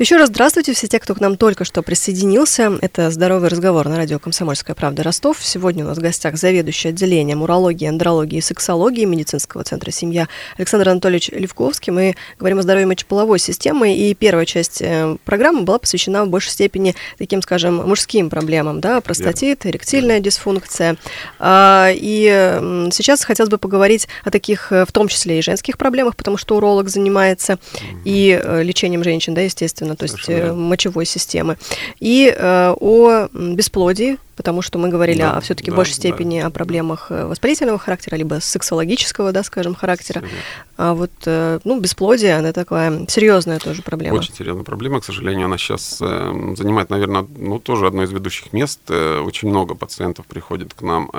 Еще 0.00 0.16
раз 0.16 0.30
здравствуйте 0.30 0.72
все 0.72 0.86
те, 0.86 0.98
кто 0.98 1.14
к 1.14 1.20
нам 1.20 1.36
только 1.36 1.66
что 1.66 1.82
присоединился. 1.82 2.72
Это 2.80 3.10
«Здоровый 3.10 3.50
разговор» 3.50 3.86
на 3.86 3.98
радио 3.98 4.18
«Комсомольская 4.18 4.74
правда» 4.74 5.02
Ростов. 5.02 5.36
Сегодня 5.42 5.84
у 5.84 5.88
нас 5.88 5.98
в 5.98 6.00
гостях 6.00 6.38
заведующий 6.38 6.88
отделением 6.88 7.42
урологии, 7.42 7.86
андрологии 7.86 8.38
и 8.38 8.40
сексологии 8.40 9.04
медицинского 9.04 9.62
центра 9.62 9.90
«Семья» 9.90 10.26
Александр 10.56 10.88
Анатольевич 10.88 11.28
Левковский. 11.28 11.92
Мы 11.92 12.16
говорим 12.38 12.60
о 12.60 12.62
здоровье 12.62 12.86
мочеполовой 12.86 13.38
системы, 13.38 13.94
и 13.94 14.14
первая 14.14 14.46
часть 14.46 14.80
э, 14.80 15.18
программы 15.26 15.64
была 15.64 15.78
посвящена 15.78 16.24
в 16.24 16.30
большей 16.30 16.52
степени 16.52 16.94
таким, 17.18 17.42
скажем, 17.42 17.86
мужским 17.86 18.30
проблемам, 18.30 18.80
да, 18.80 19.02
простатит, 19.02 19.66
эректильная 19.66 20.20
дисфункция. 20.20 20.96
А, 21.38 21.90
и 21.92 22.88
сейчас 22.90 23.22
хотелось 23.22 23.50
бы 23.50 23.58
поговорить 23.58 24.08
о 24.24 24.30
таких, 24.30 24.72
э, 24.72 24.86
в 24.86 24.92
том 24.92 25.08
числе 25.08 25.40
и 25.40 25.42
женских 25.42 25.76
проблемах, 25.76 26.16
потому 26.16 26.38
что 26.38 26.56
уролог 26.56 26.88
занимается 26.88 27.58
и 28.06 28.40
э, 28.42 28.62
лечением 28.62 29.04
женщин, 29.04 29.34
да, 29.34 29.42
естественно, 29.42 29.89
то 29.96 30.04
есть 30.04 30.22
Совершенно. 30.22 30.54
мочевой 30.54 31.04
системы, 31.04 31.56
и 31.98 32.34
э, 32.36 32.74
о 32.78 33.28
бесплодии, 33.32 34.18
потому 34.40 34.62
что 34.62 34.78
мы 34.78 34.88
говорили 34.88 35.18
да, 35.18 35.36
о 35.36 35.40
все-таки 35.42 35.70
да, 35.70 35.76
большей 35.76 35.92
степени 35.92 36.40
да. 36.40 36.46
о 36.46 36.50
проблемах 36.50 37.08
э, 37.10 37.26
воспалительного 37.26 37.78
характера, 37.78 38.16
либо 38.16 38.38
сексологического, 38.40 39.32
да, 39.32 39.42
скажем, 39.44 39.74
характера. 39.74 40.22
А 40.78 40.94
вот, 40.94 41.10
э, 41.26 41.60
ну, 41.64 41.78
бесплодие, 41.78 42.38
она 42.38 42.52
такая 42.52 43.04
серьезная 43.06 43.58
тоже 43.58 43.82
проблема. 43.82 44.16
Очень 44.16 44.34
серьезная 44.34 44.64
проблема, 44.64 45.00
к 45.00 45.04
сожалению, 45.04 45.44
она 45.44 45.58
сейчас 45.58 45.98
э, 46.00 46.54
занимает, 46.56 46.88
наверное, 46.88 47.26
ну, 47.36 47.58
тоже 47.58 47.86
одно 47.86 48.02
из 48.02 48.12
ведущих 48.12 48.54
мест. 48.54 48.80
Очень 48.90 49.50
много 49.50 49.74
пациентов 49.74 50.24
приходит 50.24 50.72
к 50.72 50.80
нам, 50.80 51.10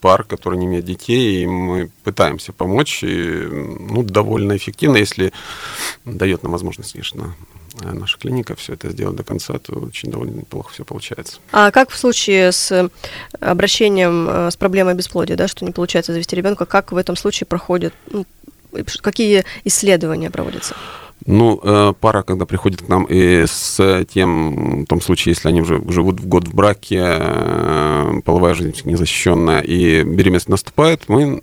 пар, 0.00 0.24
которые 0.24 0.58
не 0.58 0.66
имеют 0.66 0.86
детей, 0.86 1.44
и 1.44 1.46
мы 1.46 1.90
пытаемся 2.02 2.52
помочь, 2.52 3.04
и, 3.04 3.46
ну, 3.46 4.02
довольно 4.02 4.56
эффективно, 4.56 4.96
если 4.96 5.32
дает 6.04 6.42
нам 6.42 6.50
возможность, 6.50 6.92
конечно, 6.94 7.36
наша 7.82 8.18
клиника 8.18 8.54
все 8.56 8.74
это 8.74 8.90
сделать 8.90 9.16
до 9.16 9.24
конца, 9.24 9.58
то 9.58 9.72
очень 9.74 10.10
довольно 10.10 10.36
неплохо 10.36 10.72
все 10.72 10.84
получается. 10.84 11.38
А 11.52 11.70
как 11.70 11.90
в 11.90 11.96
случае 11.98 12.52
с 12.52 12.90
обращением 13.40 14.28
э, 14.28 14.50
с 14.50 14.56
проблемой 14.56 14.94
бесплодия, 14.94 15.36
да, 15.36 15.48
что 15.48 15.64
не 15.64 15.72
получается 15.72 16.12
завести 16.12 16.36
ребенка, 16.36 16.66
как 16.66 16.92
в 16.92 16.96
этом 16.96 17.16
случае 17.16 17.46
проходит 17.46 17.94
ну, 18.10 18.24
какие 19.02 19.44
исследования 19.64 20.30
проводятся? 20.30 20.74
Ну, 21.26 21.60
э, 21.62 21.92
пара, 22.00 22.22
когда 22.22 22.46
приходит 22.46 22.82
к 22.82 22.88
нам 22.88 23.04
и 23.04 23.44
с 23.46 24.04
тем, 24.12 24.84
в 24.84 24.86
том 24.86 25.02
случае, 25.02 25.32
если 25.32 25.48
они 25.48 25.60
уже 25.60 25.82
живут 25.88 26.18
в 26.18 26.26
год 26.26 26.48
в 26.48 26.54
браке, 26.54 27.02
э, 27.02 28.20
половая 28.24 28.54
жизнь 28.54 28.74
незащищенная, 28.84 29.60
и 29.60 30.02
беременность 30.02 30.48
наступает, 30.48 31.08
мы 31.08 31.38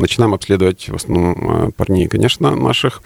начинаем 0.00 0.32
обследовать 0.32 0.88
в 0.88 0.94
основном 0.94 1.72
парней, 1.72 2.08
конечно, 2.08 2.56
наших, 2.56 3.02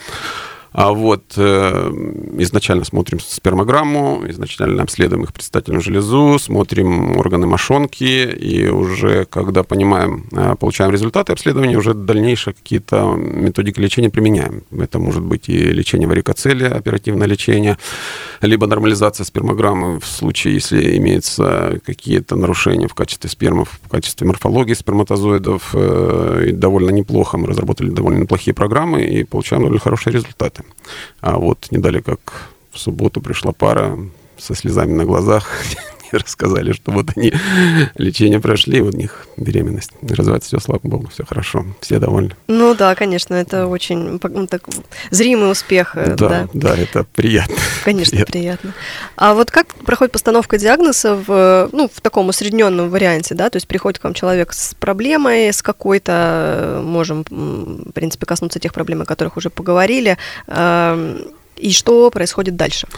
а 0.72 0.92
вот 0.92 1.34
э, 1.36 1.90
изначально 2.38 2.84
смотрим 2.84 3.20
спермограмму, 3.20 4.24
изначально 4.28 4.82
обследуем 4.82 5.24
их 5.24 5.32
предстательную 5.32 5.82
железу, 5.82 6.38
смотрим 6.38 7.16
органы 7.18 7.46
мошонки, 7.46 8.24
и 8.24 8.68
уже 8.68 9.26
когда 9.26 9.64
понимаем, 9.64 10.24
э, 10.32 10.54
получаем 10.58 10.90
результаты 10.90 11.32
обследования, 11.32 11.76
уже 11.76 11.92
дальнейшие 11.92 12.54
какие-то 12.54 13.14
методики 13.16 13.80
лечения 13.80 14.08
применяем. 14.08 14.62
Это 14.70 14.98
может 14.98 15.22
быть 15.22 15.48
и 15.48 15.58
лечение 15.58 16.08
варикоцелия, 16.08 16.70
оперативное 16.74 17.26
лечение, 17.26 17.76
либо 18.40 18.66
нормализация 18.66 19.24
спермограммы 19.24 20.00
в 20.00 20.06
случае, 20.06 20.54
если 20.54 20.96
имеются 20.96 21.80
какие-то 21.84 22.34
нарушения 22.34 22.88
в 22.88 22.94
качестве 22.94 23.28
спермов, 23.28 23.78
в 23.84 23.88
качестве 23.88 24.26
морфологии 24.26 24.74
сперматозоидов. 24.74 25.70
Э, 25.74 26.46
и 26.48 26.52
довольно 26.52 26.90
неплохо, 26.90 27.36
мы 27.36 27.46
разработали 27.46 27.90
довольно 27.90 28.20
неплохие 28.20 28.54
программы 28.54 29.04
и 29.04 29.24
получаем 29.24 29.62
довольно 29.62 29.80
хорошие 29.80 30.14
результаты. 30.14 30.61
А 31.20 31.38
вот 31.38 31.68
не 31.70 31.78
дали, 31.78 32.00
как 32.00 32.50
в 32.72 32.78
субботу 32.78 33.20
пришла 33.20 33.52
пара 33.52 33.98
со 34.38 34.54
слезами 34.54 34.92
на 34.92 35.04
глазах, 35.04 35.48
рассказали, 36.18 36.72
что 36.72 36.92
вот 36.92 37.10
они 37.16 37.32
лечение 37.96 38.40
прошли, 38.40 38.80
у 38.80 38.90
них 38.90 39.26
беременность. 39.36 39.90
Развивается 40.02 40.48
все, 40.48 40.60
слава 40.60 40.80
богу, 40.82 41.08
все 41.12 41.24
хорошо, 41.24 41.64
все 41.80 41.98
довольны. 41.98 42.36
Ну 42.48 42.74
да, 42.74 42.94
конечно, 42.94 43.34
это 43.34 43.66
очень 43.66 44.20
ну, 44.22 44.46
так, 44.46 44.62
зримый 45.10 45.50
успех. 45.50 45.96
Э, 45.96 46.14
да, 46.16 46.28
да, 46.28 46.48
да, 46.52 46.76
это 46.76 47.04
приятно. 47.04 47.56
Конечно, 47.84 48.12
приятно. 48.12 48.32
приятно. 48.32 48.74
А 49.16 49.34
вот 49.34 49.50
как 49.50 49.74
проходит 49.74 50.12
постановка 50.12 50.58
диагноза 50.58 51.16
в, 51.16 51.68
ну, 51.72 51.90
в 51.92 52.00
таком 52.00 52.28
усредненном 52.28 52.90
варианте, 52.90 53.34
да, 53.34 53.50
то 53.50 53.56
есть 53.56 53.66
приходит 53.66 53.98
к 53.98 54.04
вам 54.04 54.14
человек 54.14 54.52
с 54.52 54.74
проблемой, 54.74 55.52
с 55.52 55.62
какой-то, 55.62 56.80
можем, 56.84 57.24
в 57.28 57.92
принципе, 57.92 58.26
коснуться 58.26 58.58
тех 58.58 58.72
проблем, 58.72 59.02
о 59.02 59.04
которых 59.04 59.36
уже 59.36 59.50
поговорили, 59.50 60.18
эм, 60.46 61.22
и 61.56 61.72
что 61.72 62.10
происходит 62.10 62.56
дальше? 62.56 62.88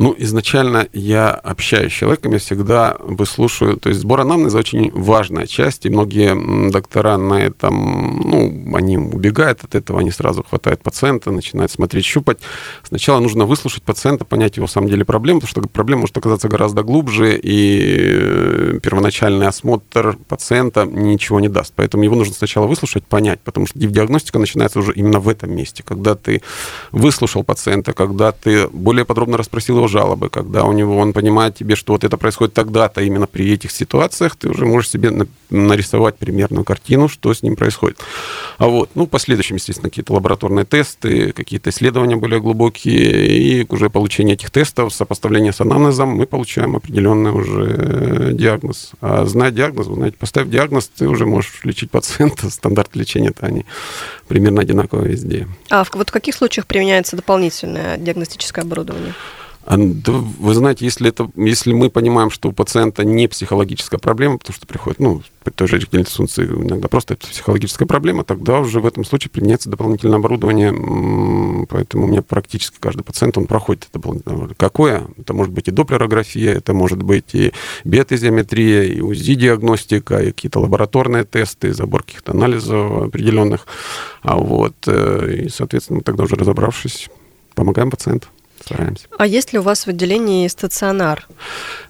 Ну, 0.00 0.14
изначально 0.16 0.88
я 0.94 1.28
общаюсь 1.30 1.92
с 1.92 1.96
человеком, 1.96 2.32
я 2.32 2.38
всегда 2.38 2.96
выслушаю. 3.00 3.76
То 3.76 3.90
есть 3.90 4.00
сбор 4.00 4.20
анамнеза 4.20 4.56
очень 4.56 4.90
важная 4.92 5.46
часть, 5.46 5.84
и 5.84 5.90
многие 5.90 6.70
доктора 6.70 7.18
на 7.18 7.34
этом, 7.34 8.18
ну, 8.24 8.74
они 8.74 8.96
убегают 8.96 9.62
от 9.62 9.74
этого, 9.74 10.00
они 10.00 10.10
сразу 10.10 10.42
хватают 10.42 10.82
пациента, 10.82 11.30
начинают 11.30 11.70
смотреть, 11.70 12.06
щупать. 12.06 12.38
Сначала 12.82 13.20
нужно 13.20 13.44
выслушать 13.44 13.82
пациента, 13.82 14.24
понять 14.24 14.56
его, 14.56 14.66
в 14.66 14.70
самом 14.70 14.88
деле, 14.88 15.04
проблему, 15.04 15.40
потому 15.40 15.64
что 15.64 15.70
проблема 15.70 16.00
может 16.00 16.16
оказаться 16.16 16.48
гораздо 16.48 16.82
глубже, 16.82 17.38
и 17.38 17.80
э, 17.82 18.78
первоначальный 18.82 19.48
осмотр 19.48 20.16
пациента 20.28 20.86
ничего 20.86 21.40
не 21.40 21.50
даст. 21.50 21.74
Поэтому 21.76 22.04
его 22.04 22.16
нужно 22.16 22.32
сначала 22.32 22.66
выслушать, 22.66 23.04
понять, 23.04 23.40
потому 23.40 23.66
что 23.66 23.78
диагностика 23.78 24.38
начинается 24.38 24.78
уже 24.78 24.94
именно 24.94 25.20
в 25.20 25.28
этом 25.28 25.54
месте, 25.54 25.82
когда 25.82 26.14
ты 26.14 26.40
выслушал 26.90 27.44
пациента, 27.44 27.92
когда 27.92 28.32
ты 28.32 28.66
более 28.68 29.04
подробно 29.04 29.36
расспросил 29.36 29.76
его 29.76 29.89
жалобы, 29.90 30.30
когда 30.30 30.64
у 30.64 30.72
него 30.72 30.96
он 30.96 31.12
понимает 31.12 31.56
тебе, 31.56 31.76
что 31.76 31.92
вот 31.92 32.04
это 32.04 32.16
происходит 32.16 32.54
тогда-то, 32.54 33.02
именно 33.02 33.26
при 33.26 33.52
этих 33.52 33.70
ситуациях, 33.70 34.36
ты 34.36 34.48
уже 34.48 34.64
можешь 34.64 34.90
себе 34.90 35.10
нарисовать 35.50 36.16
примерную 36.16 36.64
картину, 36.64 37.08
что 37.08 37.34
с 37.34 37.42
ним 37.42 37.56
происходит. 37.56 37.98
А 38.58 38.68
вот, 38.68 38.90
ну, 38.94 39.04
в 39.04 39.08
последующем, 39.08 39.56
естественно, 39.56 39.90
какие-то 39.90 40.14
лабораторные 40.14 40.64
тесты, 40.64 41.32
какие-то 41.32 41.70
исследования 41.70 42.16
более 42.16 42.40
глубокие, 42.40 43.26
и 43.26 43.66
уже 43.68 43.90
получение 43.90 44.34
этих 44.34 44.50
тестов, 44.50 44.94
сопоставление 44.94 45.52
с 45.52 45.60
анамнезом, 45.60 46.10
мы 46.10 46.26
получаем 46.26 46.76
определенный 46.76 47.32
уже 47.32 48.30
диагноз. 48.32 48.92
А 49.00 49.24
зная 49.24 49.50
диагноз, 49.50 49.86
вы 49.86 49.94
знаете, 49.96 50.16
поставив 50.18 50.50
диагноз, 50.50 50.88
ты 50.88 51.08
уже 51.08 51.26
можешь 51.26 51.60
лечить 51.64 51.90
пациента, 51.90 52.50
стандарт 52.50 52.94
лечения-то 52.94 53.46
они 53.46 53.66
примерно 54.28 54.62
одинаковые 54.62 55.10
везде. 55.10 55.48
А 55.70 55.84
вот 55.92 56.10
в 56.10 56.12
каких 56.12 56.34
случаях 56.34 56.66
применяется 56.66 57.16
дополнительное 57.16 57.96
диагностическое 57.96 58.64
оборудование? 58.64 59.14
А, 59.66 59.76
вы 59.76 60.54
знаете, 60.54 60.86
если, 60.86 61.10
это, 61.10 61.30
если 61.36 61.72
мы 61.74 61.90
понимаем, 61.90 62.30
что 62.30 62.48
у 62.48 62.52
пациента 62.52 63.04
не 63.04 63.28
психологическая 63.28 64.00
проблема, 64.00 64.38
потому 64.38 64.56
что 64.56 64.66
приходит, 64.66 65.00
ну, 65.00 65.22
при 65.44 65.52
той 65.52 65.68
же 65.68 65.76
эректильной 65.76 66.06
иногда 66.06 66.88
просто 66.88 67.14
это 67.14 67.26
психологическая 67.26 67.86
проблема, 67.86 68.24
тогда 68.24 68.60
уже 68.60 68.80
в 68.80 68.86
этом 68.86 69.04
случае 69.04 69.30
применяется 69.30 69.68
дополнительное 69.68 70.18
оборудование. 70.18 70.72
Поэтому 71.68 72.04
у 72.04 72.06
меня 72.08 72.22
практически 72.22 72.78
каждый 72.80 73.02
пациент, 73.02 73.36
он 73.36 73.46
проходит 73.46 73.84
это 73.84 73.94
дополнительное 73.94 74.34
оборудование. 74.34 74.56
Какое? 74.58 75.06
Это 75.18 75.34
может 75.34 75.52
быть 75.52 75.68
и 75.68 75.70
доплерография, 75.70 76.54
это 76.54 76.72
может 76.72 77.02
быть 77.02 77.34
и 77.34 77.52
биотезиометрия, 77.84 78.84
и 78.84 79.00
УЗИ-диагностика, 79.00 80.22
и 80.22 80.26
какие-то 80.26 80.60
лабораторные 80.60 81.24
тесты, 81.24 81.74
забор 81.74 82.02
каких-то 82.02 82.32
анализов 82.32 83.08
определенных. 83.08 83.66
А 84.22 84.36
вот, 84.36 84.74
э, 84.86 85.44
и, 85.44 85.48
соответственно, 85.50 86.00
тогда 86.00 86.24
уже 86.24 86.36
разобравшись, 86.36 87.08
помогаем 87.54 87.90
пациенту 87.90 88.28
стараемся. 88.62 89.06
А 89.18 89.26
есть 89.26 89.52
ли 89.52 89.58
у 89.58 89.62
вас 89.62 89.86
в 89.86 89.88
отделении 89.88 90.46
стационар? 90.48 91.26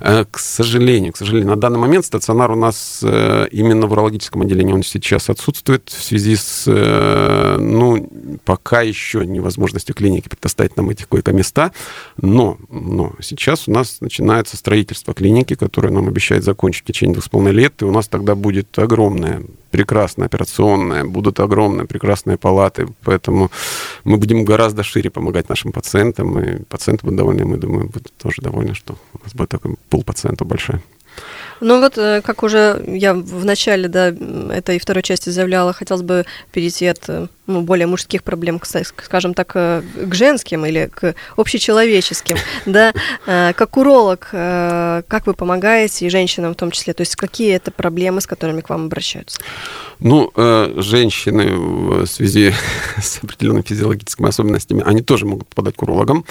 Э, 0.00 0.24
к 0.30 0.38
сожалению, 0.38 1.12
к 1.12 1.16
сожалению, 1.16 1.50
на 1.50 1.56
данный 1.56 1.78
момент 1.78 2.04
стационар 2.04 2.50
у 2.50 2.56
нас 2.56 3.00
э, 3.02 3.46
именно 3.50 3.86
в 3.86 3.92
урологическом 3.92 4.42
отделении 4.42 4.72
он 4.72 4.82
сейчас 4.82 5.30
отсутствует 5.30 5.88
в 5.88 6.02
связи 6.02 6.36
с, 6.36 6.64
э, 6.66 7.56
ну, 7.58 8.08
пока 8.44 8.82
еще 8.82 9.26
невозможностью 9.26 9.94
клиники 9.94 10.28
предоставить 10.28 10.76
нам 10.76 10.90
эти 10.90 11.04
койко-места, 11.04 11.72
но, 12.16 12.58
но 12.70 13.12
сейчас 13.20 13.68
у 13.68 13.72
нас 13.72 14.00
начинается 14.00 14.56
строительство 14.56 15.14
клиники, 15.14 15.54
которое 15.54 15.90
нам 15.90 16.08
обещает 16.08 16.44
закончить 16.44 16.84
в 16.84 16.86
течение 16.86 17.14
двух 17.14 17.24
с 17.24 17.28
половиной 17.28 17.52
лет, 17.52 17.82
и 17.82 17.84
у 17.84 17.90
нас 17.90 18.08
тогда 18.08 18.34
будет 18.34 18.78
огромная 18.78 19.42
прекрасная 19.70 20.26
операционная, 20.26 21.04
будут 21.04 21.40
огромные 21.40 21.86
прекрасные 21.86 22.36
палаты, 22.36 22.88
поэтому 23.04 23.50
мы 24.04 24.16
будем 24.16 24.44
гораздо 24.44 24.82
шире 24.82 25.10
помогать 25.10 25.48
нашим 25.48 25.72
пациентам, 25.72 26.38
и 26.38 26.62
пациенты 26.64 27.04
будут 27.04 27.18
довольны, 27.18 27.44
мы 27.44 27.56
думаем, 27.56 27.86
будут 27.88 28.12
тоже 28.16 28.42
довольны, 28.42 28.74
что 28.74 28.96
у 29.14 29.24
нас 29.24 29.34
будет 29.34 29.48
такой 29.48 29.76
пул 29.88 30.02
пациентов 30.04 30.46
большой. 30.46 30.80
Ну 31.60 31.80
вот, 31.80 31.98
э, 31.98 32.22
как 32.22 32.42
уже 32.42 32.82
я 32.86 33.12
в 33.12 33.44
начале 33.44 33.88
да, 33.88 34.08
этой 34.08 34.78
второй 34.78 35.02
части 35.02 35.30
заявляла, 35.30 35.72
хотелось 35.72 36.02
бы 36.02 36.24
перейти 36.52 36.86
от 36.86 37.08
э, 37.08 37.26
ну, 37.50 37.62
более 37.62 37.86
мужских 37.86 38.22
проблем, 38.22 38.60
скажем 38.62 39.34
так, 39.34 39.52
э, 39.54 39.82
к 39.96 40.14
женским 40.14 40.64
или 40.66 40.90
к 40.92 41.14
общечеловеческим. 41.36 42.36
Да? 42.66 42.92
Как 43.24 43.76
уролог, 43.76 44.28
как 44.30 45.26
вы 45.26 45.34
помогаете 45.34 46.06
и 46.06 46.10
женщинам 46.10 46.52
в 46.52 46.56
том 46.56 46.70
числе? 46.70 46.92
То 46.92 47.00
есть 47.00 47.16
какие 47.16 47.54
это 47.54 47.70
проблемы, 47.70 48.20
с 48.20 48.26
которыми 48.26 48.60
к 48.60 48.68
вам 48.68 48.86
обращаются? 48.86 49.40
Ну, 49.98 50.30
женщины 50.76 51.56
в 51.56 52.06
связи 52.06 52.52
с 53.02 53.18
определенными 53.22 53.62
физиологическими 53.62 54.28
особенностями, 54.28 54.82
они 54.84 55.02
тоже 55.02 55.26
могут 55.26 55.48
попадать 55.48 55.76
к 55.76 55.82
урологам. 55.82 56.24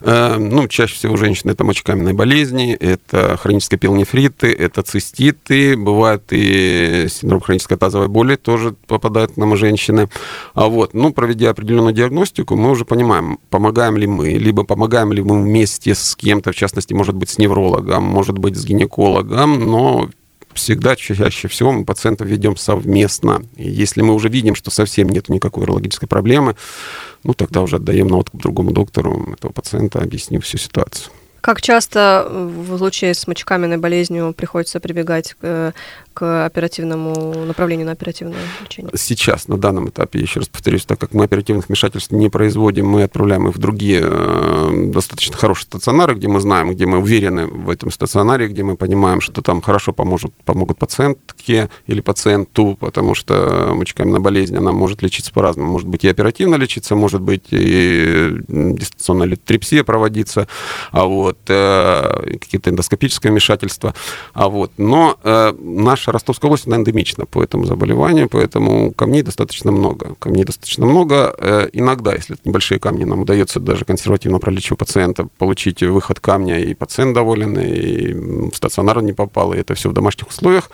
Ну, 0.00 0.68
чаще 0.68 0.94
всего 0.94 1.16
женщины 1.16 1.52
это 1.52 1.64
мочекаменные 1.64 2.14
болезни, 2.14 2.74
это 2.74 3.36
хронические 3.36 3.78
пилонефриты, 3.78 4.52
это 4.52 4.82
циститы, 4.82 5.76
бывает 5.76 6.22
и 6.30 7.06
синдром 7.08 7.40
хронической 7.40 7.76
тазовой 7.76 8.08
боли, 8.08 8.36
тоже 8.36 8.74
попадают 8.86 9.32
к 9.32 9.36
нам 9.36 9.56
женщины. 9.56 10.08
А 10.54 10.68
вот, 10.68 10.94
ну, 10.94 11.12
проведя 11.12 11.50
определенную 11.50 11.94
диагностику, 11.94 12.56
мы 12.56 12.70
уже 12.70 12.84
понимаем, 12.84 13.38
помогаем 13.50 13.96
ли 13.96 14.06
мы, 14.06 14.30
либо 14.30 14.64
помогаем 14.64 15.12
ли 15.12 15.22
мы 15.22 15.42
вместе 15.42 15.94
с 15.94 16.16
кем-то, 16.16 16.52
в 16.52 16.56
частности, 16.56 16.92
может 16.92 17.14
быть, 17.14 17.30
с 17.30 17.38
неврологом, 17.38 18.02
может 18.02 18.38
быть, 18.38 18.56
с 18.56 18.64
гинекологом, 18.64 19.60
но 19.60 20.10
всегда 20.52 20.96
чаще 20.96 21.48
всего 21.48 21.72
мы 21.72 21.84
пациентов 21.84 22.26
ведем 22.26 22.56
совместно. 22.56 23.42
И 23.56 23.68
если 23.68 24.02
мы 24.02 24.14
уже 24.14 24.28
видим, 24.28 24.54
что 24.54 24.70
совсем 24.70 25.08
нет 25.08 25.28
никакой 25.28 25.62
урологической 25.62 26.08
проблемы, 26.08 26.56
ну, 27.22 27.34
тогда 27.34 27.62
уже 27.62 27.76
отдаем 27.76 28.08
на 28.08 28.16
откуп 28.16 28.42
другому 28.42 28.72
доктору 28.72 29.32
этого 29.32 29.52
пациента, 29.52 30.00
объяснив 30.00 30.44
всю 30.44 30.58
ситуацию. 30.58 31.12
Как 31.40 31.62
часто 31.62 32.28
в 32.30 32.76
случае 32.76 33.14
с 33.14 33.26
мочекаменной 33.26 33.78
болезнью 33.78 34.34
приходится 34.36 34.78
прибегать 34.78 35.34
к 35.40 35.72
к 36.14 36.46
оперативному 36.46 37.44
направлению 37.46 37.86
на 37.86 37.92
оперативное 37.92 38.38
лечение? 38.62 38.90
Сейчас, 38.94 39.48
на 39.48 39.58
данном 39.58 39.88
этапе, 39.88 40.20
еще 40.20 40.40
раз 40.40 40.48
повторюсь, 40.48 40.84
так 40.84 40.98
как 40.98 41.14
мы 41.14 41.24
оперативных 41.24 41.68
вмешательств 41.68 42.10
не 42.12 42.28
производим, 42.28 42.86
мы 42.86 43.04
отправляем 43.04 43.48
их 43.48 43.54
в 43.54 43.58
другие 43.58 44.00
э, 44.02 44.90
достаточно 44.92 45.36
хорошие 45.36 45.66
стационары, 45.66 46.14
где 46.14 46.28
мы 46.28 46.40
знаем, 46.40 46.70
где 46.72 46.86
мы 46.86 46.98
уверены 46.98 47.46
в 47.46 47.70
этом 47.70 47.90
стационаре, 47.90 48.48
где 48.48 48.62
мы 48.62 48.76
понимаем, 48.76 49.20
что 49.20 49.42
там 49.42 49.60
хорошо 49.60 49.92
поможет, 49.92 50.32
помогут 50.44 50.78
пациентке 50.78 51.70
или 51.86 52.00
пациенту, 52.00 52.76
потому 52.78 53.14
что 53.14 53.72
мочекаменная 53.74 54.20
болезнь, 54.20 54.56
она 54.56 54.72
может 54.72 55.02
лечиться 55.02 55.32
по-разному. 55.32 55.72
Может 55.72 55.88
быть 55.88 56.04
и 56.04 56.08
оперативно 56.08 56.56
лечиться, 56.56 56.94
может 56.94 57.20
быть 57.20 57.46
и 57.50 58.32
дистанционная 58.48 59.26
литрепсия 59.26 59.84
проводиться, 59.84 60.48
а 60.90 61.04
вот 61.04 61.38
э, 61.48 62.36
какие-то 62.40 62.70
эндоскопические 62.70 63.30
вмешательства. 63.30 63.94
А 64.32 64.48
вот, 64.48 64.72
но 64.76 65.18
э, 65.22 65.52
наш 65.58 65.99
наша 66.00 66.12
Ростовская 66.12 66.48
область, 66.48 66.66
она 66.66 66.76
эндемична 66.76 67.26
по 67.26 67.42
этому 67.42 67.64
заболеванию, 67.64 68.28
поэтому 68.28 68.92
камней 68.92 69.22
достаточно 69.22 69.70
много. 69.70 70.14
Камней 70.18 70.44
достаточно 70.44 70.86
много. 70.86 71.34
Э, 71.38 71.68
иногда, 71.72 72.14
если 72.14 72.36
это 72.36 72.48
небольшие 72.48 72.78
камни, 72.78 73.04
нам 73.04 73.20
удается 73.20 73.60
даже 73.60 73.84
консервативно 73.84 74.38
пролечив 74.38 74.78
пациента, 74.78 75.28
получить 75.38 75.82
выход 75.82 76.20
камня, 76.20 76.58
и 76.58 76.74
пациент 76.74 77.14
доволен, 77.14 77.58
и 77.58 78.14
в 78.50 78.54
стационар 78.54 79.02
не 79.02 79.12
попал, 79.12 79.52
и 79.52 79.58
это 79.58 79.74
все 79.74 79.90
в 79.90 79.92
домашних 79.92 80.28
условиях. 80.28 80.70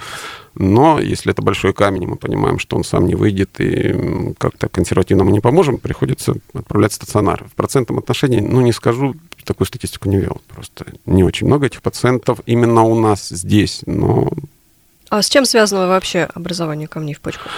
Но 0.55 1.01
если 1.01 1.33
это 1.33 1.43
большой 1.43 1.73
камень, 1.73 2.07
мы 2.07 2.17
понимаем, 2.17 2.59
что 2.59 2.77
он 2.77 2.85
сам 2.85 3.07
не 3.07 3.15
выйдет, 3.15 3.51
и 3.59 4.33
как-то 4.39 4.69
консервативно 4.69 5.25
мы 5.25 5.33
не 5.33 5.41
поможем, 5.41 5.79
приходится 5.79 6.37
отправлять 6.55 6.93
в 6.93 6.95
стационар. 6.95 7.45
В 7.51 7.55
процентном 7.57 7.99
отношении, 7.99 8.41
ну, 8.41 8.61
не 8.61 8.73
скажу, 8.73 9.17
такую 9.45 9.67
статистику 9.67 10.09
не 10.09 10.19
вел. 10.19 10.41
Просто 10.49 10.87
не 11.05 11.25
очень 11.25 11.47
много 11.47 11.67
этих 11.67 11.83
пациентов 11.83 12.41
именно 12.47 12.83
у 12.83 12.95
нас 12.95 13.29
здесь, 13.29 13.83
но... 13.87 14.31
А 15.09 15.23
с 15.23 15.29
чем 15.29 15.45
связано 15.45 15.89
вообще 15.89 16.29
образование 16.35 16.89
камней 16.89 17.15
в 17.15 17.21
почках? 17.21 17.53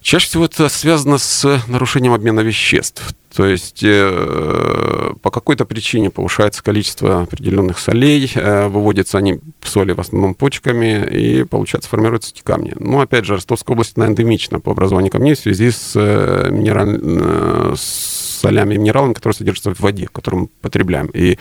Чаще 0.00 0.28
всего 0.28 0.44
это 0.44 0.68
связано 0.68 1.18
с 1.18 1.60
нарушением 1.66 2.14
обмена 2.14 2.40
веществ. 2.40 3.02
То 3.34 3.46
есть 3.46 3.82
э, 3.82 5.12
по 5.20 5.30
какой-то 5.30 5.64
причине 5.64 6.10
повышается 6.10 6.62
количество 6.62 7.22
определенных 7.22 7.78
солей, 7.78 8.30
э, 8.34 8.68
выводятся 8.68 9.18
они 9.18 9.40
соли 9.62 9.92
в 9.92 10.00
основном 10.00 10.34
почками, 10.34 11.06
и, 11.10 11.44
получается, 11.44 11.90
формируются 11.90 12.32
эти 12.32 12.42
камни. 12.42 12.72
Ну, 12.78 13.00
опять 13.00 13.26
же, 13.26 13.34
Ростовская 13.34 13.74
область, 13.74 13.92
она 13.96 14.06
эндемична 14.06 14.60
по 14.60 14.72
образованию 14.72 15.12
камней 15.12 15.34
в 15.34 15.38
связи 15.40 15.70
с, 15.70 15.92
э, 15.94 16.48
минераль... 16.50 16.98
э, 17.02 17.74
с 17.76 18.17
солями 18.38 18.74
и 18.74 18.78
минералами, 18.78 19.12
которые 19.12 19.36
содержатся 19.36 19.74
в 19.74 19.80
воде, 19.80 20.08
которую 20.10 20.42
мы 20.42 20.48
потребляем. 20.62 21.06
И 21.08 21.38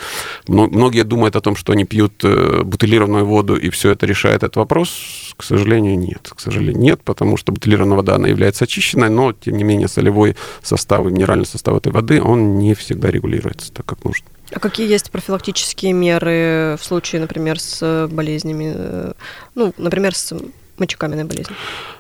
многие 0.48 1.04
думают 1.04 1.36
о 1.36 1.42
том, 1.42 1.56
что 1.56 1.74
они 1.74 1.86
пьют 1.86 2.24
э, 2.24 2.62
бутылированную 2.64 3.26
воду, 3.26 3.56
и 3.56 3.70
все 3.70 3.92
это 3.92 4.06
решает 4.06 4.44
этот 4.44 4.56
вопрос. 4.56 5.34
К 5.36 5.44
сожалению, 5.44 5.98
нет. 5.98 6.32
К 6.36 6.40
сожалению, 6.40 6.82
нет, 6.82 7.04
потому 7.04 7.38
что 7.38 7.52
бутылированная 7.52 7.98
вода, 7.98 8.16
она 8.16 8.28
является 8.28 8.66
очищенной, 8.66 9.10
но, 9.10 9.34
тем 9.34 9.58
не 9.58 9.64
менее, 9.64 9.88
солевой 9.88 10.36
состав 10.62 11.06
и 11.06 11.10
минеральный 11.10 11.46
состав 11.46 11.78
этой 11.78 11.92
воды, 11.92 12.22
он 12.22 12.58
не 12.58 12.74
всегда 12.74 13.12
регулируется 13.12 13.72
так, 13.72 13.86
как 13.86 14.04
нужно. 14.04 14.26
А 14.52 14.60
какие 14.60 14.90
есть 14.90 15.12
профилактические 15.12 15.94
меры 15.94 16.78
в 16.80 16.84
случае, 16.84 17.22
например, 17.22 17.60
с 17.60 18.08
болезнями, 18.10 18.74
э, 18.76 19.14
ну, 19.56 19.74
например, 19.78 20.16
с 20.16 20.34
мочекаменной 20.78 21.26
болезнью? 21.26 21.58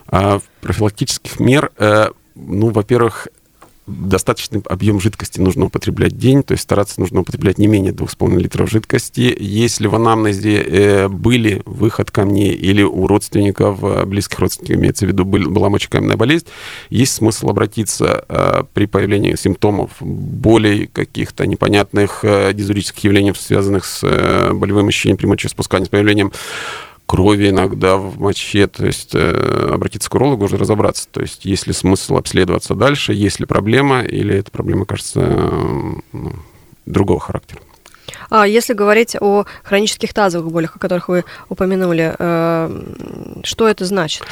А, 0.07 0.39
профилактических 0.61 1.39
мер, 1.39 1.71
э, 1.77 2.09
ну, 2.35 2.69
во-первых, 2.69 3.27
достаточный 3.87 4.61
объем 4.65 4.99
жидкости 4.99 5.39
нужно 5.39 5.65
употреблять 5.65 6.13
в 6.13 6.17
день, 6.17 6.43
то 6.43 6.51
есть 6.51 6.63
стараться 6.63 6.99
нужно 6.99 7.21
употреблять 7.21 7.57
не 7.57 7.67
менее 7.67 7.93
2,5 7.93 8.37
литров 8.37 8.69
жидкости. 8.69 9.35
Если 9.39 9.87
в 9.87 9.95
анамнезе 9.95 10.61
э, 10.61 11.07
были 11.07 11.61
выход 11.65 12.11
камней 12.11 12.53
или 12.53 12.83
у 12.83 13.07
родственников, 13.07 13.81
э, 13.83 14.05
близких 14.05 14.39
родственников, 14.39 14.77
имеется 14.77 15.05
в 15.05 15.09
виду, 15.09 15.23
был, 15.23 15.49
была 15.49 15.69
мочекаменная 15.69 16.17
болезнь, 16.17 16.45
есть 16.89 17.13
смысл 17.13 17.49
обратиться 17.49 18.25
э, 18.27 18.63
при 18.73 18.85
появлении 18.87 19.35
симптомов 19.35 19.91
более 20.01 20.87
каких-то 20.87 21.47
непонятных 21.47 22.25
дизурических 22.53 23.05
явлений, 23.05 23.33
связанных 23.35 23.85
с 23.85 24.01
болевым 24.53 24.89
ощущением 24.89 25.17
при 25.17 25.27
мочеспускании, 25.27 25.85
с 25.85 25.89
появлением 25.89 26.31
крови 27.07 27.49
иногда 27.49 27.97
в 27.97 28.19
моче, 28.19 28.67
то 28.67 28.85
есть 28.85 29.15
э, 29.15 29.69
обратиться 29.73 30.09
к 30.09 30.15
урологу, 30.15 30.45
уже 30.45 30.57
разобраться, 30.57 31.07
то 31.09 31.21
есть 31.21 31.45
есть 31.45 31.65
ли 31.65 31.73
смысл 31.73 32.17
обследоваться 32.17 32.75
дальше, 32.75 33.13
есть 33.13 33.39
ли 33.39 33.45
проблема, 33.45 34.01
или 34.01 34.35
эта 34.35 34.51
проблема 34.51 34.85
кажется 34.85 35.21
э, 35.21 35.93
ну, 36.11 36.33
другого 36.85 37.19
характера. 37.19 37.61
А 38.29 38.45
если 38.45 38.73
говорить 38.73 39.15
о 39.19 39.45
хронических 39.63 40.13
тазовых 40.13 40.51
болях, 40.51 40.75
о 40.75 40.79
которых 40.79 41.07
вы 41.07 41.23
упомянули, 41.49 42.13
э, 42.19 43.41
что 43.43 43.67
это 43.67 43.85
значит? 43.85 44.23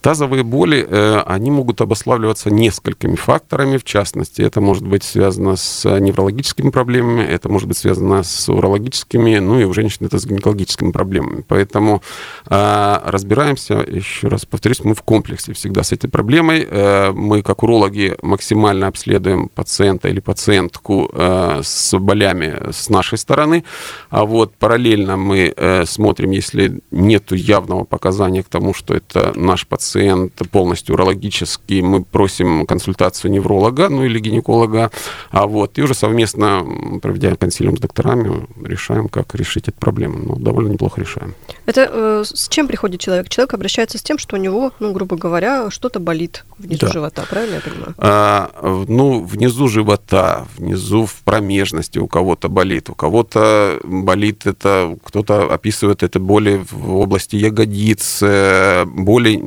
Тазовые 0.00 0.44
боли, 0.44 0.86
э, 0.88 1.20
они 1.26 1.50
могут 1.50 1.82
обославливаться 1.82 2.50
несколькими 2.50 3.16
факторами. 3.16 3.76
В 3.76 3.84
частности, 3.84 4.40
это 4.40 4.62
может 4.62 4.86
быть 4.86 5.04
связано 5.04 5.56
с 5.56 5.84
неврологическими 5.98 6.70
проблемами, 6.70 7.22
это 7.22 7.50
может 7.50 7.68
быть 7.68 7.76
связано 7.76 8.22
с 8.22 8.48
урологическими, 8.48 9.38
ну 9.40 9.60
и 9.60 9.64
у 9.64 9.74
женщин 9.74 10.06
это 10.06 10.18
с 10.18 10.24
гинекологическими 10.24 10.90
проблемами. 10.90 11.44
Поэтому 11.46 12.02
э, 12.48 12.98
разбираемся, 13.04 13.74
еще 13.74 14.28
раз 14.28 14.46
повторюсь, 14.46 14.82
мы 14.84 14.94
в 14.94 15.02
комплексе 15.02 15.52
всегда 15.52 15.82
с 15.82 15.92
этой 15.92 16.08
проблемой. 16.08 16.66
Э, 16.66 17.12
мы, 17.12 17.42
как 17.42 17.62
урологи, 17.62 18.16
максимально 18.22 18.86
обследуем 18.86 19.48
пациента 19.48 20.08
или 20.08 20.20
пациентку 20.20 21.10
с 21.12 21.98
болями 21.98 22.72
с 22.72 22.88
нашей 22.88 23.18
стороны, 23.18 23.64
а 24.08 24.24
вот 24.24 24.54
параллельно 24.54 25.16
мы 25.16 25.54
смотрим, 25.86 26.30
если 26.30 26.80
нет 26.90 27.32
явного 27.32 27.84
показания 27.84 28.42
к 28.42 28.48
тому, 28.48 28.72
что 28.72 28.94
это 28.94 29.32
наш 29.34 29.66
пациент, 29.66 29.89
пациент 29.90 30.32
полностью 30.50 30.94
урологический, 30.94 31.82
мы 31.82 32.04
просим 32.04 32.64
консультацию 32.66 33.32
невролога, 33.32 33.88
ну 33.88 34.04
или 34.04 34.20
гинеколога, 34.20 34.90
а 35.30 35.46
вот, 35.46 35.78
и 35.78 35.82
уже 35.82 35.94
совместно, 35.94 36.64
проведя 37.02 37.34
консилиум 37.34 37.76
с 37.76 37.80
докторами, 37.80 38.46
решаем, 38.64 39.08
как 39.08 39.34
решить 39.34 39.68
эту 39.68 39.78
проблему. 39.78 40.18
Ну, 40.18 40.36
довольно 40.36 40.72
неплохо 40.72 41.00
решаем. 41.00 41.34
Это 41.66 41.90
э, 41.92 42.24
с 42.24 42.48
чем 42.48 42.68
приходит 42.68 43.00
человек? 43.00 43.28
Человек 43.28 43.54
обращается 43.54 43.98
с 43.98 44.02
тем, 44.02 44.18
что 44.18 44.36
у 44.36 44.38
него, 44.38 44.70
ну, 44.78 44.92
грубо 44.92 45.16
говоря, 45.16 45.70
что-то 45.70 45.98
болит 45.98 46.44
внизу 46.58 46.86
да. 46.86 46.92
живота, 46.92 47.26
правильно 47.28 47.56
я 47.56 47.60
понимаю? 47.60 47.94
А, 47.98 48.84
ну, 48.88 49.24
внизу 49.24 49.66
живота, 49.66 50.46
внизу 50.56 51.06
в 51.06 51.14
промежности 51.24 51.98
у 51.98 52.06
кого-то 52.06 52.48
болит, 52.48 52.90
у 52.90 52.94
кого-то 52.94 53.80
болит 53.82 54.46
это, 54.46 54.96
кто-то 55.04 55.52
описывает 55.52 56.04
это 56.04 56.20
боли 56.20 56.64
в 56.70 56.96
области 56.96 57.34
ягодиц, 57.36 58.20
э, 58.22 58.84
боли 58.84 59.40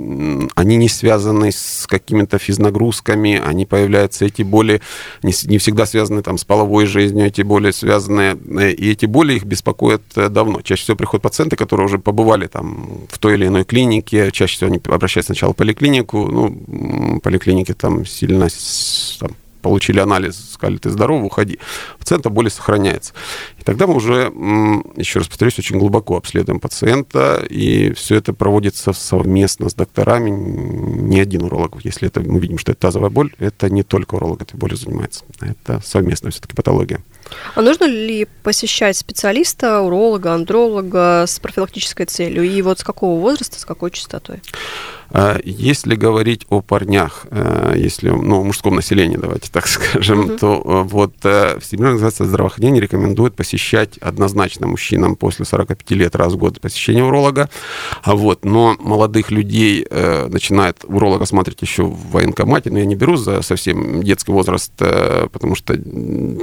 они 0.56 0.78
не 0.78 0.90
связаны 0.90 1.52
с 1.52 1.86
какими-то 1.88 2.38
физнагрузками, 2.38 3.42
они 3.44 3.66
появляются, 3.66 4.26
эти 4.26 4.42
боли 4.44 4.82
не, 5.22 5.34
не 5.46 5.58
всегда 5.58 5.86
связаны 5.86 6.22
там, 6.22 6.38
с 6.38 6.44
половой 6.44 6.86
жизнью, 6.86 7.28
эти 7.28 7.42
боли 7.42 7.72
связаны, 7.72 8.38
э, 8.60 8.72
и 8.72 8.92
эти 8.92 9.06
боли 9.06 9.34
их 9.34 9.46
беспокоят 9.46 10.02
э, 10.16 10.30
давно. 10.30 10.62
Чаще 10.62 10.84
всего 10.84 10.98
приходят 10.98 11.24
пациенты, 11.24 11.56
которые 11.56 11.86
уже 11.86 12.00
побывали 12.00 12.48
там 12.48 13.02
в 13.10 13.18
той 13.18 13.36
или 13.36 13.48
иной 13.48 13.64
клинике, 13.64 14.32
чаще 14.32 14.56
всего 14.56 14.70
они 14.70 14.82
обращаются 14.86 15.34
сначала 15.34 15.54
в 15.54 15.56
поликлинику, 15.56 16.28
ну, 16.28 17.20
поликлиники 17.22 17.74
там 17.74 18.06
сильно 18.06 18.48
там, 19.20 19.32
получили 19.64 20.00
анализ, 20.00 20.52
сказали, 20.54 20.78
ты 20.78 20.92
здоров, 20.92 21.24
уходи. 21.24 21.58
Пациента 21.98 22.30
боли 22.30 22.50
сохраняется. 22.50 23.14
И 23.60 23.64
тогда 23.64 23.88
мы 23.88 23.96
уже, 23.96 24.32
еще 24.96 25.20
раз 25.20 25.28
повторюсь, 25.28 25.58
очень 25.58 25.80
глубоко 25.80 26.18
обследуем 26.18 26.60
пациента, 26.60 27.44
и 27.50 27.94
все 27.94 28.16
это 28.16 28.34
проводится 28.34 28.94
совместно 28.94 29.70
с 29.70 29.74
докторами, 29.74 30.30
не 30.30 31.20
один 31.20 31.44
уролог. 31.44 31.84
Если 31.84 32.08
это, 32.08 32.20
мы 32.20 32.40
видим, 32.40 32.58
что 32.60 32.74
это 32.74 32.82
тазовая 32.82 33.10
боль, 33.10 33.34
это 33.40 33.70
не 33.70 33.84
только 33.84 34.16
уролог 34.16 34.42
этой 34.42 34.58
болью 34.58 34.78
занимается, 34.78 35.24
это 35.40 35.82
совместная 35.84 36.32
все-таки 36.32 36.54
патология. 36.54 37.02
А 37.56 37.62
нужно 37.62 37.86
ли 37.86 38.28
посещать 38.44 38.98
специалиста, 38.98 39.80
уролога, 39.82 40.34
андролога 40.34 41.24
с 41.26 41.40
профилактической 41.40 42.06
целью? 42.06 42.44
И 42.44 42.62
вот 42.62 42.80
с 42.80 42.84
какого 42.84 43.20
возраста, 43.20 43.60
с 43.60 43.66
какой 43.66 43.92
частотой? 43.92 44.42
А 45.12 45.40
если 45.44 45.96
говорить 45.96 46.46
о 46.50 46.62
парнях, 46.62 47.28
э, 47.30 47.76
если, 47.78 48.10
ну, 48.10 48.42
о 48.42 48.44
мужском 48.44 48.76
населении, 48.76 49.18
давайте 49.18 49.52
так 49.52 49.68
скажем, 49.74 50.22
угу. 50.22 50.38
то 50.38 50.64
э, 50.66 50.82
вот 50.90 51.14
э, 51.24 51.60
Всемирная 51.60 51.94
организация 51.94 52.26
здравоохранения 52.26 52.82
рекомендует 52.82 53.36
посещать 53.36 53.98
однозначно 54.00 54.68
мужчинам 54.68 55.16
после 55.16 55.46
45 55.46 55.92
лет 55.92 56.16
раз 56.16 56.34
в 56.34 56.38
год 56.38 56.60
посещение 56.60 57.04
уролога. 57.04 57.50
А 58.02 58.16
вот, 58.16 58.44
но 58.44 58.76
молодых 58.80 59.32
людей 59.32 59.88
начинает 59.90 60.84
уролог 60.84 61.22
осматривать 61.22 61.62
еще 61.62 61.84
в 61.84 62.12
военкомате, 62.12 62.72
но 62.72 62.80
я 62.80 62.86
не 62.86 62.96
беру 62.96 63.16
за 63.16 63.42
совсем 63.42 64.04
детский 64.04 64.32
возраст, 64.32 64.72
потому 64.76 65.56
что 65.56 65.78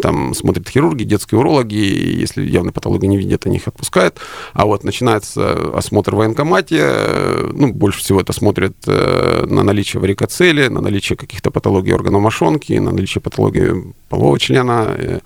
там 0.03 0.35
смотрят 0.35 0.69
хирурги, 0.69 1.05
детские 1.05 1.41
урологи, 1.41 1.75
и 1.75 2.21
если 2.21 2.47
явно 2.47 2.73
патологии 2.73 3.07
не 3.07 3.17
видят, 3.17 3.47
они 3.47 3.57
их 3.57 3.69
отпускают. 3.69 4.19
А 4.53 4.67
вот 4.67 4.85
начинается 4.85 5.77
осмотр 5.77 6.15
в 6.15 6.19
военкомате, 6.19 7.51
ну, 7.53 7.73
больше 7.73 8.01
всего 8.01 8.21
это 8.21 8.33
смотрят 8.33 8.50
смотрят 8.51 8.77
э, 8.87 9.47
на 9.47 9.63
наличие 9.63 10.01
варикоцели, 10.01 10.69
на 10.69 10.81
наличие 10.81 11.17
каких-то 11.17 11.51
патологий 11.51 11.95
органов 11.95 12.23
мошонки, 12.23 12.73
на 12.81 12.91
наличие 12.91 13.23
патологии 13.23 13.95
полового 14.09 14.39
члена. 14.39 14.95
Э, 14.99 15.21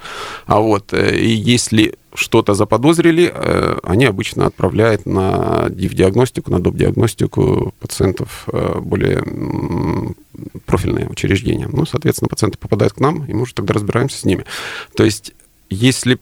а 0.47 0.61
вот, 0.61 0.93
э, 0.93 1.17
и 1.17 1.31
если 1.31 1.95
что-то 2.15 2.55
заподозрили, 2.55 3.35
они 3.83 4.05
обычно 4.05 4.47
отправляют 4.47 5.05
на 5.07 5.67
диагностику, 5.71 6.51
на 6.51 6.61
доп. 6.61 6.77
диагностику 6.77 7.75
пациентов 7.81 8.47
более 8.81 9.25
профильные 10.65 11.09
учреждения. 11.09 11.69
Ну, 11.73 11.87
соответственно, 11.87 12.29
пациенты 12.29 12.57
попадают 12.59 12.93
к 12.93 13.01
нам, 13.01 13.25
и 13.25 13.33
мы 13.33 13.43
уже 13.43 13.55
тогда 13.55 13.75
разбираемся 13.75 14.19
с 14.19 14.25
ними. 14.25 14.45
То 14.97 15.05
есть, 15.05 15.33
если 15.71 16.19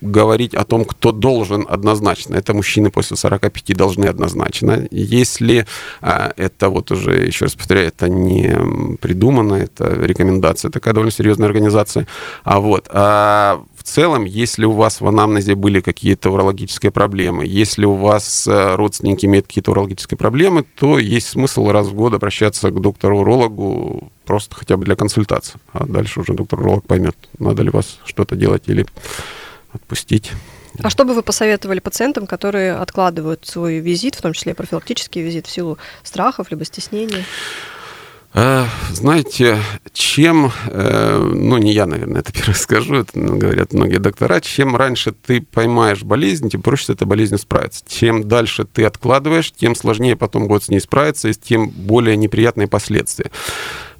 говорить 0.00 0.54
о 0.54 0.64
том, 0.64 0.84
кто 0.84 1.12
должен 1.12 1.66
однозначно. 1.68 2.36
Это 2.36 2.54
мужчины 2.54 2.90
после 2.90 3.16
45 3.16 3.76
должны 3.76 4.06
однозначно. 4.06 4.86
Если 4.90 5.66
а, 6.00 6.32
это 6.36 6.68
вот 6.68 6.90
уже, 6.90 7.26
еще 7.26 7.46
раз 7.46 7.54
повторяю, 7.54 7.88
это 7.88 8.08
не 8.08 8.96
придумано, 8.98 9.54
это 9.54 9.94
рекомендация 9.94 10.70
такая 10.70 10.94
довольно 10.94 11.12
серьезная 11.12 11.46
организация. 11.46 12.06
А 12.44 12.60
вот 12.60 12.88
а, 12.90 13.62
в 13.76 13.82
целом, 13.82 14.24
если 14.24 14.64
у 14.64 14.72
вас 14.72 15.00
в 15.00 15.06
анамнезе 15.06 15.54
были 15.54 15.80
какие-то 15.80 16.30
урологические 16.30 16.90
проблемы, 16.90 17.46
если 17.46 17.84
у 17.84 17.94
вас 17.94 18.46
э, 18.48 18.74
родственники 18.74 19.26
имеют 19.26 19.46
какие-то 19.46 19.70
урологические 19.70 20.18
проблемы, 20.18 20.64
то 20.74 20.98
есть 20.98 21.28
смысл 21.28 21.70
раз 21.70 21.86
в 21.86 21.94
год 21.94 22.12
обращаться 22.12 22.70
к 22.70 22.80
доктору-урологу 22.80 24.10
просто 24.24 24.56
хотя 24.56 24.76
бы 24.76 24.84
для 24.84 24.96
консультации. 24.96 25.60
А 25.72 25.86
дальше 25.86 26.20
уже 26.20 26.34
доктор-уролог 26.34 26.84
поймет, 26.84 27.16
надо 27.38 27.62
ли 27.62 27.70
вас 27.70 27.98
что-то 28.04 28.34
делать 28.34 28.64
или 28.66 28.86
отпустить. 29.76 30.32
А 30.82 30.90
что 30.90 31.04
бы 31.04 31.14
вы 31.14 31.22
посоветовали 31.22 31.80
пациентам, 31.80 32.26
которые 32.26 32.74
откладывают 32.74 33.46
свой 33.46 33.78
визит, 33.78 34.14
в 34.14 34.22
том 34.22 34.32
числе 34.32 34.54
профилактический 34.54 35.22
визит, 35.22 35.46
в 35.46 35.50
силу 35.50 35.78
страхов 36.02 36.50
либо 36.50 36.64
стеснения? 36.64 37.24
А, 38.38 38.66
знаете, 38.90 39.58
чем, 39.94 40.52
э, 40.66 41.18
ну 41.18 41.56
не 41.56 41.72
я, 41.72 41.86
наверное, 41.86 42.20
это 42.20 42.32
первое 42.34 42.54
скажу, 42.54 42.96
это 42.96 43.18
говорят 43.18 43.72
многие 43.72 43.96
доктора, 43.96 44.42
чем 44.42 44.76
раньше 44.76 45.12
ты 45.12 45.40
поймаешь 45.40 46.02
болезнь, 46.02 46.50
тем 46.50 46.60
проще 46.60 46.84
с 46.84 46.90
этой 46.90 47.06
болезнью 47.06 47.38
справиться. 47.38 47.82
Чем 47.88 48.28
дальше 48.28 48.66
ты 48.66 48.84
откладываешь, 48.84 49.52
тем 49.52 49.74
сложнее 49.74 50.16
потом 50.16 50.48
год 50.48 50.64
с 50.64 50.68
ней 50.68 50.80
справиться, 50.80 51.28
и 51.28 51.32
тем 51.32 51.70
более 51.70 52.16
неприятные 52.18 52.68
последствия. 52.68 53.30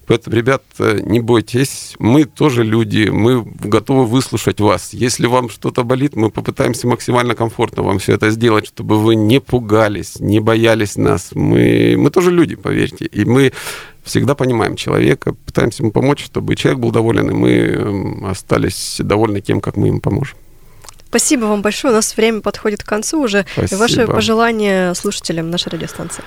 Поэтому, 0.07 0.37
ребят, 0.37 0.63
э, 0.79 1.01
не 1.03 1.21
бойтесь, 1.21 1.97
мы 1.99 2.25
тоже 2.25 2.63
люди, 2.63 3.09
мы 3.09 3.43
готовы 3.43 4.07
выслушать 4.07 4.61
вас. 4.61 4.93
Если 4.93 5.27
вам 5.27 5.49
что-то 5.49 5.83
болит, 5.83 6.15
мы 6.15 6.31
попытаемся 6.31 6.87
максимально 6.87 7.35
комфортно 7.35 7.83
вам 7.83 7.99
все 7.99 8.15
это 8.15 8.31
сделать, 8.31 8.67
чтобы 8.67 8.99
вы 8.99 9.17
не 9.17 9.41
пугались, 9.41 10.21
не 10.21 10.41
боялись 10.41 10.97
нас. 10.97 11.31
Мы, 11.35 11.97
мы 11.99 12.11
тоже 12.11 12.31
люди, 12.31 12.55
поверьте. 12.55 13.07
И 13.07 13.25
мы 13.25 13.53
всегда 14.05 14.35
понимаем 14.35 14.77
человека, 14.77 15.35
пытаемся 15.45 15.83
ему 15.83 15.91
помочь, 15.91 16.25
чтобы 16.25 16.55
человек 16.55 16.81
был 16.81 16.93
доволен, 16.93 17.31
и 17.31 17.35
мы 17.35 17.51
эм, 17.51 18.27
остались 18.27 18.99
довольны 19.01 19.41
тем, 19.41 19.61
как 19.61 19.77
мы 19.77 19.89
ему 19.89 20.01
поможем. 20.01 20.39
Спасибо 21.09 21.47
вам 21.47 21.63
большое. 21.63 21.93
У 21.93 21.97
нас 21.97 22.17
время 22.17 22.41
подходит 22.41 22.83
к 22.83 22.87
концу 22.87 23.23
уже. 23.23 23.45
Спасибо. 23.53 23.79
Ваши 23.81 24.07
пожелания 24.07 24.95
слушателям 24.95 25.51
нашей 25.51 25.71
радиостанции. 25.71 26.23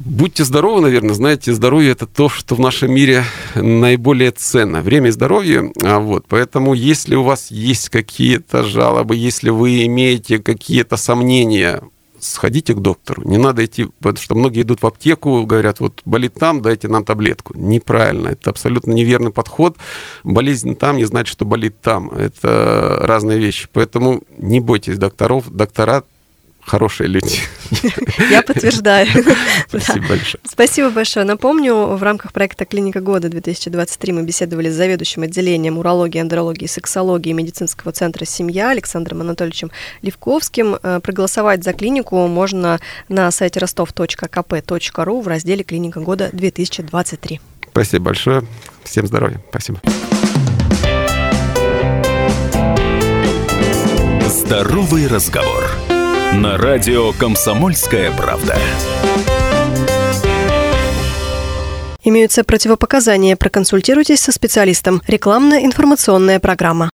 Будьте 0.00 0.44
здоровы, 0.44 0.80
наверное. 0.80 1.14
Знаете, 1.14 1.52
здоровье 1.52 1.92
это 1.92 2.06
то, 2.06 2.28
что 2.28 2.54
в 2.54 2.60
нашем 2.60 2.92
мире 2.92 3.24
наиболее 3.54 4.32
ценно. 4.32 4.82
Время 4.82 5.08
и 5.08 5.12
здоровье. 5.12 5.72
А 5.82 6.00
вот, 6.00 6.24
поэтому, 6.28 6.74
если 6.74 7.14
у 7.14 7.22
вас 7.22 7.50
есть 7.50 7.90
какие-то 7.90 8.64
жалобы, 8.64 9.14
если 9.14 9.50
вы 9.50 9.84
имеете 9.86 10.38
какие-то 10.38 10.96
сомнения, 10.96 11.82
сходите 12.18 12.74
к 12.74 12.80
доктору. 12.80 13.22
Не 13.28 13.38
надо 13.38 13.64
идти, 13.64 13.86
потому 14.00 14.22
что 14.22 14.34
многие 14.34 14.62
идут 14.62 14.82
в 14.82 14.86
аптеку, 14.86 15.44
говорят, 15.44 15.80
вот 15.80 16.00
болит 16.04 16.34
там, 16.34 16.60
дайте 16.60 16.88
нам 16.88 17.04
таблетку. 17.04 17.56
Неправильно. 17.56 18.28
Это 18.28 18.50
абсолютно 18.50 18.92
неверный 18.92 19.30
подход. 19.30 19.76
Болезнь 20.24 20.74
там 20.74 20.96
не 20.96 21.04
значит, 21.04 21.32
что 21.32 21.44
болит 21.44 21.80
там. 21.80 22.08
Это 22.08 22.98
разные 23.02 23.38
вещи. 23.38 23.68
Поэтому 23.72 24.22
не 24.38 24.60
бойтесь 24.60 24.98
докторов. 24.98 25.50
Доктора 25.50 26.02
хорошие 26.60 27.08
люди. 27.08 27.38
Я 28.30 28.42
подтверждаю. 28.42 29.06
Спасибо 29.68 30.08
большое. 30.08 30.40
Спасибо 30.44 30.90
большое. 30.90 31.26
Напомню, 31.26 31.74
в 31.96 32.02
рамках 32.02 32.32
проекта 32.32 32.64
«Клиника 32.64 33.00
года 33.00 33.28
2023» 33.28 34.12
мы 34.12 34.22
беседовали 34.22 34.70
с 34.70 34.74
заведующим 34.74 35.22
отделением 35.22 35.78
урологии, 35.78 36.20
андрологии, 36.20 36.66
сексологии 36.66 37.32
медицинского 37.32 37.92
центра 37.92 38.24
«Семья» 38.24 38.70
Александром 38.70 39.20
Анатольевичем 39.20 39.70
Левковским. 40.02 40.76
Э, 40.82 41.00
проголосовать 41.00 41.64
за 41.64 41.72
клинику 41.72 42.26
можно 42.26 42.80
на 43.08 43.30
сайте 43.30 43.60
ростов.кп.ру 43.60 45.20
в 45.20 45.28
разделе 45.28 45.64
«Клиника 45.64 46.00
года 46.00 46.30
2023». 46.32 47.40
Спасибо 47.70 48.04
большое. 48.04 48.44
Всем 48.84 49.06
здоровья. 49.06 49.40
Спасибо. 49.50 49.80
Здоровый 54.28 55.06
разговор 55.08 55.83
на 56.34 56.58
радио 56.58 57.12
«Комсомольская 57.12 58.10
правда». 58.10 58.56
Имеются 62.02 62.44
противопоказания. 62.44 63.34
Проконсультируйтесь 63.34 64.20
со 64.20 64.30
специалистом. 64.30 65.00
Рекламно-информационная 65.06 66.38
программа. 66.38 66.82